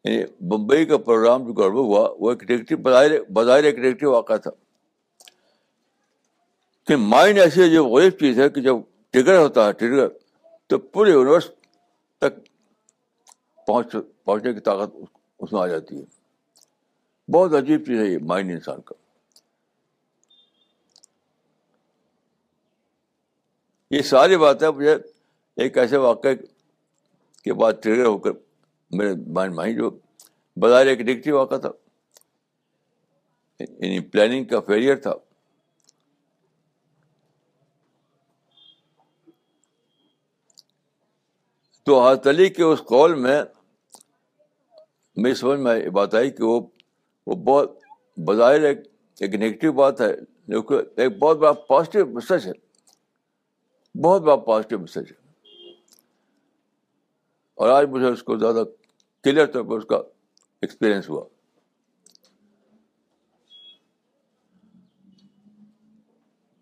یعنی 0.03 0.47
بمبئی 0.47 0.85
کا 0.85 0.97
پروگرام 0.97 1.47
جو 1.47 1.53
گڑبڑ 1.53 1.77
ہوا، 1.77 2.15
وہ 2.19 2.31
ایک 2.31 2.51
نگیٹو 2.51 2.77
بظاہر 2.77 3.23
بظاہر 3.23 3.63
ایک 3.63 3.79
نگیٹو 3.79 4.11
واقعہ 4.11 4.37
تھا۔ 4.37 4.51
کہ 6.87 6.95
مائنڈ 6.95 7.39
ایسی 7.39 7.71
جو 7.71 7.85
غریب 7.85 8.13
چیز 8.19 8.39
ہے 8.39 8.49
کہ 8.49 8.61
جب 8.61 8.75
ٹگر 9.09 9.37
ہوتا 9.37 9.67
ہے، 9.67 9.73
ٹگر 9.73 10.07
تو 10.67 10.77
پورے 10.77 11.11
یونیورس 11.11 11.51
تک 12.17 12.35
پہنچ 13.67 13.95
پہنچنے 14.23 14.53
کی 14.53 14.59
طاقت 14.59 14.95
اس 15.39 15.53
میں 15.53 15.61
آ 15.61 15.67
جاتی 15.67 15.99
ہے۔ 15.99 16.05
بہت 17.31 17.53
عجیب 17.53 17.85
چیز 17.85 17.99
ہے 17.99 18.05
یہ 18.05 18.17
مائنڈ 18.21 18.51
انسان 18.51 18.81
کا۔ 18.81 18.95
یہ 23.91 24.01
ساری 24.01 24.37
باتیں 24.37 24.69
مجھے 24.69 24.95
ایک 25.55 25.77
ایسے 25.77 25.97
واقعے 25.97 26.35
کے 27.43 27.53
بعد 27.53 27.73
ٹریگر 27.83 28.05
ہو 28.05 28.17
کر 28.17 28.31
میرے 28.91 29.13
مائنڈ 29.27 29.55
مائنڈ 29.55 29.77
جو 29.77 29.89
بظاہر 30.55 30.85
ایک 30.85 30.99
نگیٹو 31.01 31.37
واقعہ 31.37 31.57
تھا۔ 31.57 31.69
یعنی 33.59 33.99
پلاننگ 33.99 34.45
کا 34.45 34.59
فیلئر 34.59 34.95
تھا۔ 34.95 35.13
تو 41.87 42.11
علی 42.11 42.49
کے 42.49 42.63
اس 42.63 42.79
قول 42.79 43.15
میں 43.15 43.43
میری 45.15 45.35
سمجھ 45.35 45.59
میں 45.59 45.89
بات 45.89 46.15
آئی 46.15 46.31
کہ 46.31 46.43
وہ 46.43 46.61
وہ 47.27 47.35
بہت 47.35 47.79
بظاہر 48.17 48.61
ایک 48.61 48.77
ایک 49.19 49.35
نگیٹو 49.35 49.71
بات 49.71 50.01
ہے، 50.01 50.15
لیکن 50.47 50.75
ایک 50.95 51.17
بہت 51.17 51.37
بڑا 51.37 51.51
پازیٹیو 51.51 52.05
میسج 52.05 52.47
ہے۔ 52.47 52.51
بہت 54.01 54.21
بڑا 54.21 54.35
پازیٹیو 54.35 54.79
میسج 54.79 55.11
ہے۔ 55.11 55.27
اور 57.53 57.69
آج 57.69 57.87
مجھے 57.89 58.07
اس 58.07 58.23
کو 58.23 58.37
زیادہ 58.37 58.63
کلیئر 59.23 59.45
طور 59.45 59.63
پر 59.63 59.77
اس 59.77 59.85
کا 59.85 59.97
ایکسپیرئنس 60.61 61.09
ہوا۔ 61.09 61.25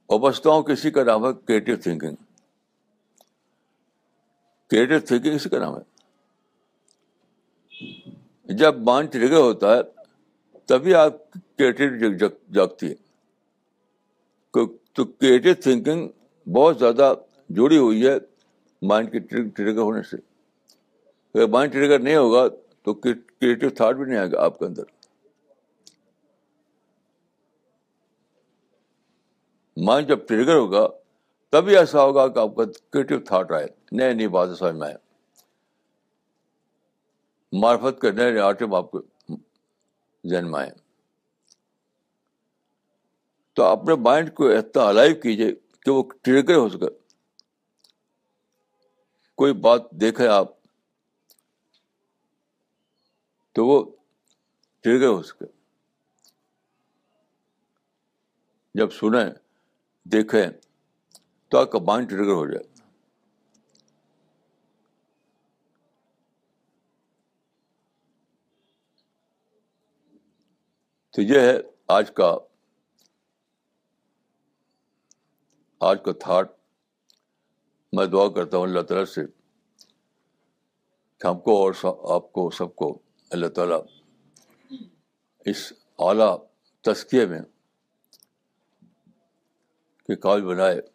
اور 0.06 0.20
بچتا 0.20 0.50
ہوں 0.50 0.64
کسی 0.64 0.92
کا 0.92 1.04
نام 1.04 1.26
ہے 1.26 1.30
کریٹو 1.48 1.76
تھنکنگ 1.76 2.25
کریٹو 4.70 5.06
تھنکنگ 5.06 5.34
اسی 5.36 5.50
کا 5.50 5.60
نام 5.60 5.78
ہے 5.78 5.84
جب 8.44 8.76
مائنڈ 8.78 9.12
ٹریگر 9.12 9.38
ہوتا 9.38 9.78
ہے، 9.78 9.82
تبھی 10.66 10.94
آپ 10.94 11.14
کریٹو 11.58 12.28
جاگتی 12.54 12.90
ہے۔ 12.90 12.96
تو 14.94 15.06
کریٹو 15.06 15.50
تھنکنگ 15.62 16.08
بہت 16.50 16.80
زیادہ 16.80 17.14
جڑی 17.50 17.78
ہوئی 17.78 18.08
ہے 18.08 18.14
مائنڈ 18.82 19.12
کے 19.12 19.20
ٹریگر 19.48 19.80
ہونے 19.80 20.02
سے۔ 20.04 20.18
اگر 21.36 21.48
مائنڈ 21.48 21.74
ٹریگر 21.74 22.00
نہیں 22.00 22.16
ہوگا 22.16 22.48
تو 22.84 22.94
کریٹو 22.94 23.70
تھاٹ 23.70 23.96
بھی 23.96 24.06
نہیں 24.06 24.18
آئے 24.18 24.32
گا 24.32 24.44
آپ 24.44 24.60
کے 24.60 24.66
اندر۔ 24.66 24.84
مائنڈ 29.78 30.08
جب 30.08 30.28
ٹریگر 30.28 30.56
ہوگا 30.56 30.88
تبھی 31.52 31.78
ایسا 31.78 32.04
ہوگا 32.04 32.28
کہ 32.28 32.40
آپ 32.40 32.56
کا 32.56 32.64
کریٹو 32.90 33.20
تھاٹ 33.20 33.52
آئے 33.52 33.68
نئے 33.92 34.14
نئی 34.14 34.28
باتیں 34.28 34.56
سمجھ 34.56 34.76
میں 34.76 34.88
آئے۔ 34.88 34.96
مارفت 37.60 38.02
کے 38.02 38.12
نئے 38.12 38.32
نئے 38.32 38.42
آٹم 38.42 38.76
آپ 38.76 38.92
کو 38.92 39.02
ذہن 40.30 40.52
میں 40.52 40.60
آئے۔ 40.60 40.72
تو 43.54 43.64
اپنے 43.64 43.96
مائنڈ 43.96 44.34
کو 44.34 44.48
اتنا 44.48 44.88
الائیو 44.88 45.16
کیجیے 45.16 45.56
کہ 45.82 45.92
وہ 45.92 46.04
ٹریگر 46.22 46.56
ہو 46.56 46.70
سکے۔ 46.70 46.86
کوئی 49.36 49.54
بات 49.54 49.92
دیکھے 49.92 50.28
آپ 50.28 50.48
تو 53.52 53.66
وہ 53.66 53.96
ٹریگر 54.82 55.08
ہو 55.08 55.24
سکے۔ 55.24 55.46
جب 58.76 58.90
سنیں، 58.92 59.30
دیکھیں 60.04 60.48
تو 61.56 61.62
آپ 61.62 61.72
کا 61.72 61.80
مائنڈ 61.80 62.10
ٹریگر 62.10 62.32
ہو 62.32 62.52
جائے۔ 62.52 62.64
تو 71.10 71.22
یہ 71.22 71.40
ہے 71.40 71.58
آج 71.88 72.12
کا 72.12 72.38
آج 75.80 75.98
کا 76.06 76.12
تھاٹ۔ 76.12 76.52
میں 77.94 78.06
دعا 78.06 78.30
کرتا 78.30 78.58
ہوں 78.58 78.64
اللہ 78.64 78.82
تعالیٰ 78.82 79.06
سے 79.06 79.22
کہ 81.18 81.28
ہم 81.28 81.40
کو 81.40 81.68
اور 81.68 81.74
آپ 82.16 82.34
کو، 82.34 82.50
سب 82.50 82.76
کو 82.76 83.00
اللہ 83.30 83.48
تعالیٰ 83.48 83.82
اس 85.46 85.74
اعلیٰ 86.00 86.46
تذکیے 86.82 87.26
میں 87.26 87.42
کہ 90.08 90.16
قابل 90.16 90.42
بنائے۔ 90.42 90.95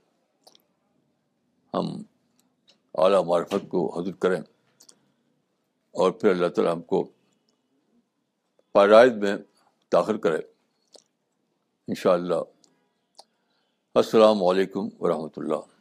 ہم 1.74 2.02
اعلیٰ 2.94 3.24
معرفت 3.24 3.68
کو 3.68 4.00
حضر 4.00 4.12
کریں 4.12 4.40
اور 5.90 6.10
پھر 6.10 6.30
اللہ 6.30 6.46
تعالیٰ 6.46 6.74
ہم 6.74 6.82
کو 6.82 7.08
پائد 8.72 9.16
میں 9.16 9.36
داخل 9.92 10.18
کرے۔ 10.18 10.38
ان 11.88 11.94
شاء 11.94 12.12
اللہ 12.12 12.34
السلام 13.94 14.44
علیکم 14.44 14.88
ورحمۃ 15.00 15.28
اللہ۔ 15.36 15.79